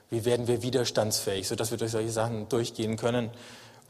wie 0.09 0.25
werden 0.25 0.47
wir 0.47 0.63
widerstandsfähig, 0.63 1.47
sodass 1.47 1.71
wir 1.71 1.77
durch 1.77 1.91
solche 1.91 2.11
Sachen 2.11 2.47
durchgehen 2.49 2.95
können, 2.95 3.29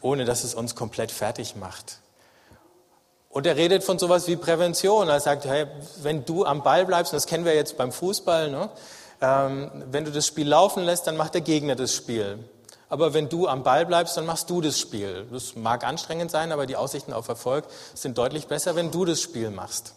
ohne 0.02 0.26
dass 0.26 0.44
es 0.44 0.56
uns 0.56 0.76
komplett 0.76 1.12
fertig 1.12 1.56
macht. 1.56 2.00
Und 3.38 3.46
er 3.46 3.56
redet 3.56 3.84
von 3.84 4.00
sowas 4.00 4.28
wie 4.28 4.36
Prävention. 4.36 5.10
Er 5.10 5.20
sagt, 5.20 5.46
hey, 5.46 5.68
wenn 6.02 6.26
du 6.26 6.44
am 6.44 6.64
Ball 6.64 6.88
bleibst, 6.88 7.14
und 7.14 7.18
das 7.18 7.28
kennen 7.28 7.46
wir 7.46 7.54
jetzt 7.54 7.78
beim 7.78 7.92
Fußball, 7.92 8.50
ne? 8.50 8.72
ähm, 9.22 9.70
wenn 9.92 10.06
du 10.06 10.12
das 10.12 10.26
Spiel 10.26 10.48
laufen 10.48 10.82
lässt, 10.82 11.06
dann 11.06 11.16
macht 11.18 11.36
der 11.36 11.42
Gegner 11.42 11.76
das 11.76 11.94
Spiel. 11.94 12.40
Aber 12.90 13.14
wenn 13.14 13.30
du 13.30 13.48
am 13.48 13.62
Ball 13.62 13.86
bleibst, 13.86 14.18
dann 14.18 14.26
machst 14.26 14.50
du 14.50 14.60
das 14.60 14.80
Spiel. 14.80 15.28
Das 15.32 15.56
mag 15.56 15.86
anstrengend 15.86 16.32
sein, 16.32 16.52
aber 16.52 16.66
die 16.66 16.76
Aussichten 16.76 17.14
auf 17.14 17.28
Erfolg 17.28 17.66
sind 17.94 18.18
deutlich 18.18 18.48
besser, 18.48 18.76
wenn 18.76 18.90
du 18.90 19.06
das 19.06 19.22
Spiel 19.22 19.52
machst. 19.52 19.94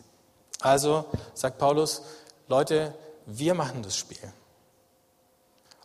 Also 0.61 1.07
sagt 1.33 1.57
Paulus, 1.57 2.03
Leute, 2.47 2.93
wir 3.25 3.55
machen 3.55 3.83
das 3.83 3.97
Spiel. 3.97 4.19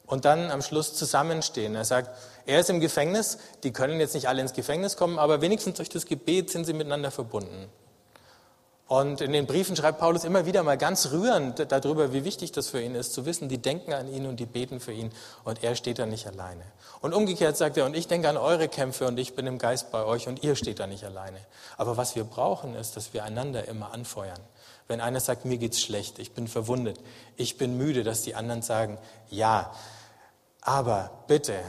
Und 0.05 0.25
dann 0.25 0.51
am 0.51 0.61
Schluss 0.61 0.93
zusammenstehen. 0.93 1.75
Er 1.75 1.85
sagt, 1.85 2.15
er 2.45 2.59
ist 2.59 2.69
im 2.69 2.79
Gefängnis, 2.79 3.39
die 3.63 3.71
können 3.71 3.99
jetzt 3.99 4.13
nicht 4.13 4.27
alle 4.27 4.41
ins 4.41 4.53
Gefängnis 4.53 4.97
kommen, 4.97 5.17
aber 5.17 5.41
wenigstens 5.41 5.77
durch 5.77 5.89
das 5.89 6.05
Gebet 6.05 6.51
sind 6.51 6.65
sie 6.65 6.73
miteinander 6.73 7.09
verbunden. 7.09 7.69
Und 8.87 9.19
in 9.21 9.33
den 9.33 9.47
Briefen 9.47 9.75
schreibt 9.75 9.99
Paulus 9.99 10.25
immer 10.25 10.45
wieder 10.45 10.61
mal 10.61 10.77
ganz 10.77 11.11
rührend 11.11 11.71
darüber, 11.71 12.13
wie 12.13 12.23
wichtig 12.23 12.51
das 12.51 12.69
für 12.69 12.79
ihn 12.79 12.93
ist, 12.93 13.13
zu 13.13 13.25
wissen, 13.25 13.49
die 13.49 13.57
denken 13.57 13.93
an 13.93 14.07
ihn 14.07 14.27
und 14.27 14.39
die 14.39 14.45
beten 14.45 14.79
für 14.79 14.91
ihn 14.91 15.11
und 15.43 15.63
er 15.63 15.75
steht 15.75 15.97
da 15.97 16.05
nicht 16.05 16.27
alleine. 16.27 16.61
Und 17.01 17.15
umgekehrt 17.15 17.57
sagt 17.57 17.77
er, 17.77 17.85
und 17.85 17.95
ich 17.95 18.07
denke 18.07 18.29
an 18.29 18.37
eure 18.37 18.67
Kämpfe 18.67 19.07
und 19.07 19.17
ich 19.17 19.33
bin 19.33 19.47
im 19.47 19.57
Geist 19.57 19.91
bei 19.91 20.05
euch 20.05 20.27
und 20.27 20.43
ihr 20.43 20.55
steht 20.55 20.79
da 20.79 20.85
nicht 20.85 21.03
alleine. 21.03 21.39
Aber 21.77 21.97
was 21.97 22.15
wir 22.15 22.25
brauchen, 22.25 22.75
ist, 22.75 22.95
dass 22.95 23.11
wir 23.11 23.23
einander 23.23 23.67
immer 23.67 23.91
anfeuern. 23.91 24.39
Wenn 24.87 25.01
einer 25.01 25.19
sagt, 25.19 25.45
mir 25.45 25.57
geht's 25.57 25.81
schlecht, 25.81 26.19
ich 26.19 26.33
bin 26.33 26.47
verwundet, 26.47 26.99
ich 27.37 27.57
bin 27.57 27.77
müde, 27.77 28.03
dass 28.03 28.21
die 28.21 28.35
anderen 28.35 28.61
sagen, 28.61 28.97
ja, 29.29 29.73
aber 30.61 31.11
bitte, 31.27 31.59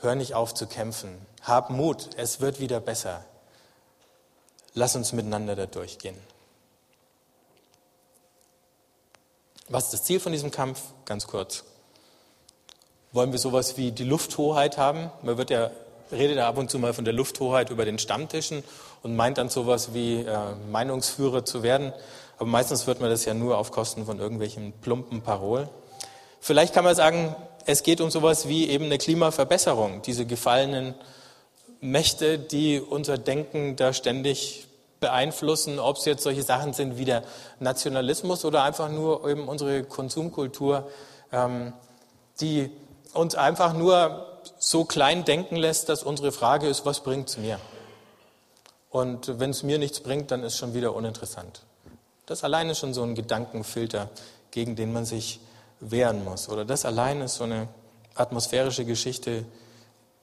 Hör 0.00 0.14
nicht 0.14 0.34
auf 0.34 0.54
zu 0.54 0.66
kämpfen. 0.66 1.18
Hab 1.42 1.70
Mut, 1.70 2.10
es 2.16 2.40
wird 2.40 2.60
wieder 2.60 2.80
besser. 2.80 3.24
Lass 4.74 4.94
uns 4.94 5.12
miteinander 5.12 5.56
da 5.56 5.66
durchgehen. 5.66 6.16
Was 9.68 9.84
ist 9.84 9.94
das 9.94 10.04
Ziel 10.04 10.20
von 10.20 10.32
diesem 10.32 10.50
Kampf? 10.50 10.80
Ganz 11.06 11.26
kurz. 11.26 11.64
Wollen 13.12 13.32
wir 13.32 13.38
sowas 13.38 13.78
wie 13.78 13.90
die 13.90 14.04
Lufthoheit 14.04 14.76
haben? 14.76 15.10
Man 15.22 15.38
wird 15.38 15.50
ja, 15.50 15.70
redet 16.12 16.36
ja 16.36 16.46
ab 16.46 16.58
und 16.58 16.70
zu 16.70 16.78
mal 16.78 16.92
von 16.92 17.04
der 17.04 17.14
Lufthoheit 17.14 17.70
über 17.70 17.84
den 17.84 17.98
Stammtischen 17.98 18.62
und 19.02 19.16
meint 19.16 19.38
dann 19.38 19.48
sowas 19.48 19.94
wie 19.94 20.20
äh, 20.20 20.54
Meinungsführer 20.70 21.44
zu 21.44 21.62
werden. 21.62 21.92
Aber 22.38 22.48
meistens 22.48 22.86
wird 22.86 23.00
man 23.00 23.10
das 23.10 23.24
ja 23.24 23.34
nur 23.34 23.58
auf 23.58 23.70
Kosten 23.70 24.04
von 24.04 24.18
irgendwelchen 24.18 24.72
plumpen 24.80 25.22
Parolen. 25.22 25.68
Vielleicht 26.40 26.74
kann 26.74 26.84
man 26.84 26.94
sagen, 26.94 27.34
es 27.64 27.82
geht 27.82 28.00
um 28.00 28.10
sowas 28.10 28.46
wie 28.46 28.68
eben 28.68 28.84
eine 28.84 28.98
Klimaverbesserung, 28.98 30.02
diese 30.02 30.26
gefallenen 30.26 30.94
Mächte, 31.80 32.38
die 32.38 32.80
unser 32.80 33.18
Denken 33.18 33.76
da 33.76 33.92
ständig 33.92 34.66
beeinflussen, 35.00 35.78
ob 35.78 35.96
es 35.96 36.04
jetzt 36.04 36.22
solche 36.22 36.42
Sachen 36.42 36.72
sind 36.72 36.98
wie 36.98 37.04
der 37.04 37.22
Nationalismus 37.60 38.44
oder 38.44 38.62
einfach 38.62 38.90
nur 38.90 39.28
eben 39.28 39.48
unsere 39.48 39.84
Konsumkultur, 39.84 40.88
ähm, 41.32 41.72
die 42.40 42.70
uns 43.12 43.34
einfach 43.34 43.72
nur 43.72 44.26
so 44.58 44.84
klein 44.84 45.24
denken 45.24 45.56
lässt, 45.56 45.88
dass 45.88 46.02
unsere 46.02 46.32
Frage 46.32 46.68
ist, 46.68 46.86
was 46.86 47.00
bringt 47.00 47.28
es 47.28 47.36
mir? 47.36 47.58
Und 48.90 49.38
wenn 49.38 49.50
es 49.50 49.62
mir 49.62 49.78
nichts 49.78 50.00
bringt, 50.00 50.30
dann 50.30 50.42
ist 50.42 50.56
schon 50.56 50.72
wieder 50.72 50.94
uninteressant. 50.94 51.62
Das 52.26 52.42
alleine 52.42 52.72
ist 52.72 52.78
schon 52.78 52.92
so 52.92 53.02
ein 53.02 53.14
Gedankenfilter, 53.14 54.10
gegen 54.50 54.76
den 54.76 54.92
man 54.92 55.04
sich 55.04 55.40
wehren 55.80 56.24
muss. 56.24 56.48
Oder 56.48 56.64
das 56.64 56.84
allein 56.84 57.20
ist 57.20 57.36
so 57.36 57.44
eine 57.44 57.68
atmosphärische 58.14 58.84
Geschichte, 58.84 59.44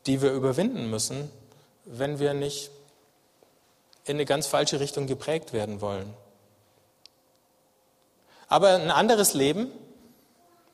die 0.05 0.21
wir 0.21 0.33
überwinden 0.33 0.89
müssen, 0.89 1.31
wenn 1.85 2.19
wir 2.19 2.33
nicht 2.33 2.71
in 4.05 4.17
eine 4.17 4.25
ganz 4.25 4.47
falsche 4.47 4.79
Richtung 4.79 5.07
geprägt 5.07 5.53
werden 5.53 5.79
wollen. 5.79 6.13
Aber 8.47 8.75
ein 8.75 8.91
anderes 8.91 9.33
Leben, 9.33 9.71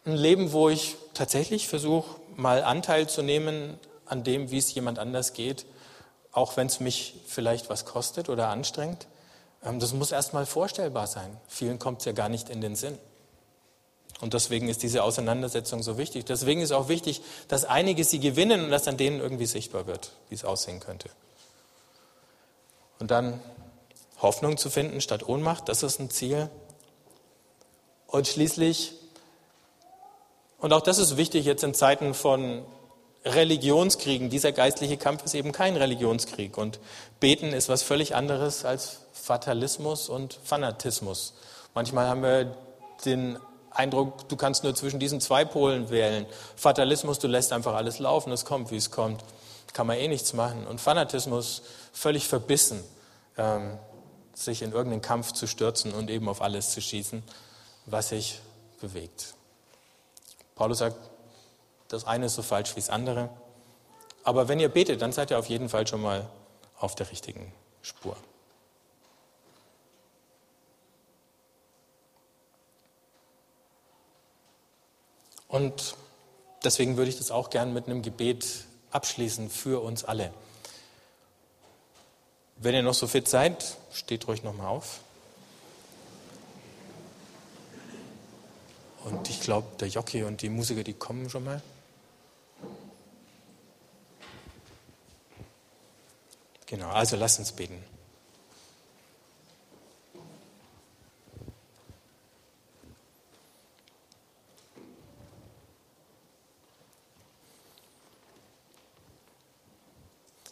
ein 0.05 0.15
Leben, 0.15 0.51
wo 0.51 0.69
ich 0.69 0.95
tatsächlich 1.13 1.67
versuche, 1.67 2.19
mal 2.35 2.63
Anteil 2.63 3.07
zu 3.07 3.21
nehmen 3.21 3.79
an 4.05 4.23
dem, 4.23 4.49
wie 4.49 4.57
es 4.57 4.73
jemand 4.73 4.97
anders 4.97 5.33
geht, 5.33 5.65
auch 6.31 6.57
wenn 6.57 6.67
es 6.67 6.79
mich 6.79 7.21
vielleicht 7.27 7.69
was 7.69 7.85
kostet 7.85 8.29
oder 8.29 8.49
anstrengt, 8.49 9.07
das 9.61 9.93
muss 9.93 10.11
erstmal 10.11 10.45
vorstellbar 10.45 11.07
sein. 11.07 11.35
Vielen 11.47 11.79
kommt 11.79 11.99
es 11.99 12.05
ja 12.05 12.11
gar 12.13 12.29
nicht 12.29 12.49
in 12.49 12.61
den 12.61 12.75
Sinn. 12.75 12.97
Und 14.21 14.33
deswegen 14.33 14.67
ist 14.67 14.83
diese 14.83 15.03
Auseinandersetzung 15.03 15.81
so 15.81 15.97
wichtig. 15.97 16.25
Deswegen 16.25 16.61
ist 16.61 16.71
auch 16.71 16.89
wichtig, 16.89 17.21
dass 17.47 17.65
einige 17.65 18.03
sie 18.03 18.19
gewinnen 18.19 18.65
und 18.65 18.71
dass 18.71 18.87
an 18.87 18.97
denen 18.97 19.19
irgendwie 19.19 19.45
sichtbar 19.45 19.87
wird, 19.87 20.11
wie 20.29 20.35
es 20.35 20.43
aussehen 20.43 20.79
könnte. 20.79 21.09
Und 22.99 23.11
dann 23.11 23.39
Hoffnung 24.21 24.57
zu 24.57 24.69
finden 24.69 24.99
statt 24.99 25.27
Ohnmacht, 25.27 25.69
das 25.69 25.83
ist 25.83 25.99
ein 25.99 26.09
Ziel. 26.09 26.49
Und 28.07 28.27
schließlich, 28.27 28.93
und 30.57 30.73
auch 30.73 30.81
das 30.81 30.97
ist 30.97 31.15
wichtig 31.15 31.45
jetzt 31.45 31.63
in 31.63 31.73
Zeiten 31.73 32.13
von 32.13 32.65
Religionskriegen, 33.23 34.29
dieser 34.29 34.51
geistliche 34.51 34.97
Kampf 34.97 35.23
ist 35.23 35.33
eben 35.33 35.53
kein 35.53 35.77
Religionskrieg. 35.77 36.57
Und 36.57 36.79
beten 37.21 37.53
ist 37.53 37.69
was 37.69 37.83
völlig 37.83 38.15
anderes 38.15 38.65
als 38.65 38.99
Fatalismus 39.21 40.09
und 40.09 40.39
Fanatismus. 40.43 41.33
Manchmal 41.73 42.07
haben 42.07 42.23
wir 42.23 42.55
den 43.05 43.37
Eindruck, 43.71 44.27
du 44.29 44.35
kannst 44.35 44.63
nur 44.63 44.75
zwischen 44.75 44.99
diesen 44.99 45.21
zwei 45.21 45.45
Polen 45.45 45.89
wählen. 45.89 46.25
Fatalismus, 46.55 47.19
du 47.19 47.27
lässt 47.27 47.53
einfach 47.53 47.75
alles 47.75 47.99
laufen, 47.99 48.31
es 48.31 48.45
kommt, 48.45 48.71
wie 48.71 48.77
es 48.77 48.91
kommt. 48.91 49.23
Kann 49.73 49.87
man 49.87 49.97
eh 49.97 50.07
nichts 50.07 50.33
machen. 50.33 50.65
Und 50.65 50.81
Fanatismus, 50.81 51.61
völlig 51.93 52.27
verbissen, 52.27 52.83
ähm, 53.37 53.77
sich 54.33 54.61
in 54.61 54.71
irgendeinen 54.71 55.01
Kampf 55.01 55.33
zu 55.33 55.47
stürzen 55.47 55.93
und 55.93 56.09
eben 56.09 56.27
auf 56.27 56.41
alles 56.41 56.71
zu 56.71 56.81
schießen, 56.81 57.23
was 57.85 58.09
sich 58.09 58.39
bewegt. 58.81 59.35
Paulus 60.55 60.79
sagt, 60.79 60.97
das 61.89 62.05
eine 62.05 62.25
ist 62.25 62.35
so 62.35 62.41
falsch 62.41 62.75
wie 62.75 62.79
das 62.79 62.89
andere. 62.89 63.29
Aber 64.23 64.47
wenn 64.47 64.59
ihr 64.59 64.69
betet, 64.69 65.01
dann 65.01 65.11
seid 65.11 65.31
ihr 65.31 65.39
auf 65.39 65.47
jeden 65.47 65.69
Fall 65.69 65.87
schon 65.87 66.01
mal 66.01 66.27
auf 66.79 66.95
der 66.95 67.09
richtigen 67.11 67.51
Spur. 67.81 68.15
Und 75.49 75.95
deswegen 76.63 76.95
würde 76.95 77.09
ich 77.09 77.17
das 77.17 77.31
auch 77.31 77.49
gern 77.49 77.73
mit 77.73 77.87
einem 77.87 78.01
Gebet 78.01 78.45
abschließen 78.91 79.49
für 79.49 79.83
uns 79.83 80.05
alle. 80.05 80.31
Wenn 82.55 82.75
ihr 82.75 82.83
noch 82.83 82.93
so 82.93 83.07
fit 83.07 83.27
seid, 83.27 83.77
steht 83.91 84.27
ruhig 84.27 84.43
nochmal 84.43 84.67
auf. 84.67 85.01
Und 89.05 89.29
ich 89.29 89.41
glaube, 89.41 89.67
der 89.79 89.87
Jockey 89.87 90.23
und 90.23 90.41
die 90.41 90.49
Musiker, 90.49 90.83
die 90.83 90.93
kommen 90.93 91.29
schon 91.29 91.45
mal. 91.45 91.61
Genau, 96.67 96.89
also 96.89 97.15
lasst 97.15 97.39
uns 97.39 97.51
beten. 97.51 97.83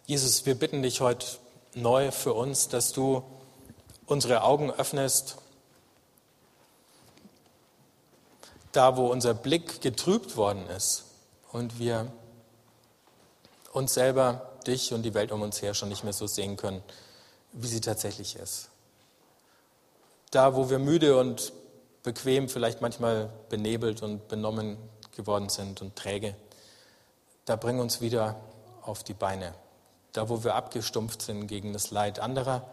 Jesus, 0.07 0.45
wir 0.45 0.55
bitten 0.55 0.83
dich 0.83 1.01
heute 1.01 1.27
neu 1.73 2.11
für 2.11 2.33
uns, 2.33 2.69
dass 2.69 2.93
du 2.93 3.23
unsere 4.05 4.41
Augen 4.41 4.71
öffnest, 4.71 5.35
da 8.71 8.95
wo 8.95 9.07
unser 9.07 9.33
Blick 9.33 9.81
getrübt 9.81 10.37
worden 10.37 10.65
ist 10.69 11.03
und 11.51 11.77
wir 11.77 12.09
uns 13.73 13.95
selber, 13.95 14.49
dich 14.65 14.93
und 14.93 15.03
die 15.03 15.13
Welt 15.13 15.33
um 15.33 15.41
uns 15.41 15.61
her 15.61 15.73
schon 15.73 15.89
nicht 15.89 16.05
mehr 16.05 16.13
so 16.13 16.25
sehen 16.25 16.55
können, 16.55 16.81
wie 17.51 17.67
sie 17.67 17.81
tatsächlich 17.81 18.37
ist. 18.37 18.69
Da 20.31 20.55
wo 20.55 20.69
wir 20.69 20.79
müde 20.79 21.19
und 21.19 21.51
bequem, 22.03 22.47
vielleicht 22.47 22.79
manchmal 22.79 23.29
benebelt 23.49 24.01
und 24.01 24.29
benommen 24.29 24.77
geworden 25.17 25.49
sind 25.49 25.81
und 25.81 25.97
träge, 25.97 26.33
da 27.43 27.57
bring 27.57 27.81
uns 27.81 27.99
wieder 27.99 28.39
auf 28.83 29.03
die 29.03 29.13
Beine 29.13 29.53
da 30.17 30.29
wo 30.29 30.43
wir 30.43 30.55
abgestumpft 30.55 31.21
sind 31.21 31.45
gegen 31.45 31.73
das 31.73 31.91
Leid 31.91 32.19
anderer 32.19 32.67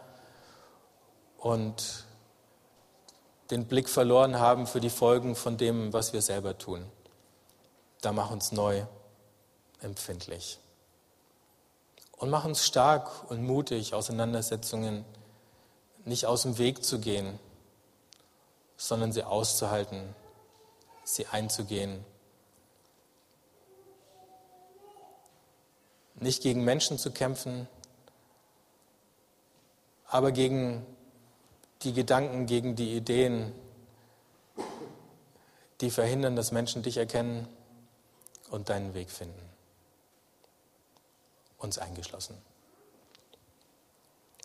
und 1.36 2.04
den 3.50 3.66
Blick 3.66 3.90
verloren 3.90 4.38
haben 4.38 4.66
für 4.66 4.80
die 4.80 4.88
Folgen 4.88 5.36
von 5.36 5.58
dem, 5.58 5.92
was 5.92 6.14
wir 6.14 6.22
selber 6.22 6.56
tun. 6.56 6.86
Da 8.00 8.12
mach 8.12 8.30
uns 8.30 8.50
neu 8.52 8.86
empfindlich. 9.82 10.58
Und 12.12 12.30
mach 12.30 12.46
uns 12.46 12.64
stark 12.64 13.30
und 13.30 13.42
mutig, 13.42 13.92
Auseinandersetzungen 13.92 15.04
nicht 16.06 16.24
aus 16.24 16.42
dem 16.42 16.56
Weg 16.56 16.82
zu 16.82 16.98
gehen, 16.98 17.38
sondern 18.78 19.12
sie 19.12 19.24
auszuhalten, 19.24 20.14
sie 21.04 21.26
einzugehen. 21.26 22.06
Nicht 26.24 26.42
gegen 26.42 26.64
Menschen 26.64 26.96
zu 26.96 27.10
kämpfen, 27.10 27.68
aber 30.06 30.32
gegen 30.32 30.86
die 31.82 31.92
Gedanken, 31.92 32.46
gegen 32.46 32.76
die 32.76 32.96
Ideen, 32.96 33.52
die 35.82 35.90
verhindern, 35.90 36.34
dass 36.34 36.50
Menschen 36.50 36.82
dich 36.82 36.96
erkennen 36.96 37.46
und 38.48 38.70
deinen 38.70 38.94
Weg 38.94 39.10
finden. 39.10 39.50
Uns 41.58 41.76
eingeschlossen. 41.76 42.38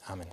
Amen. 0.06 0.28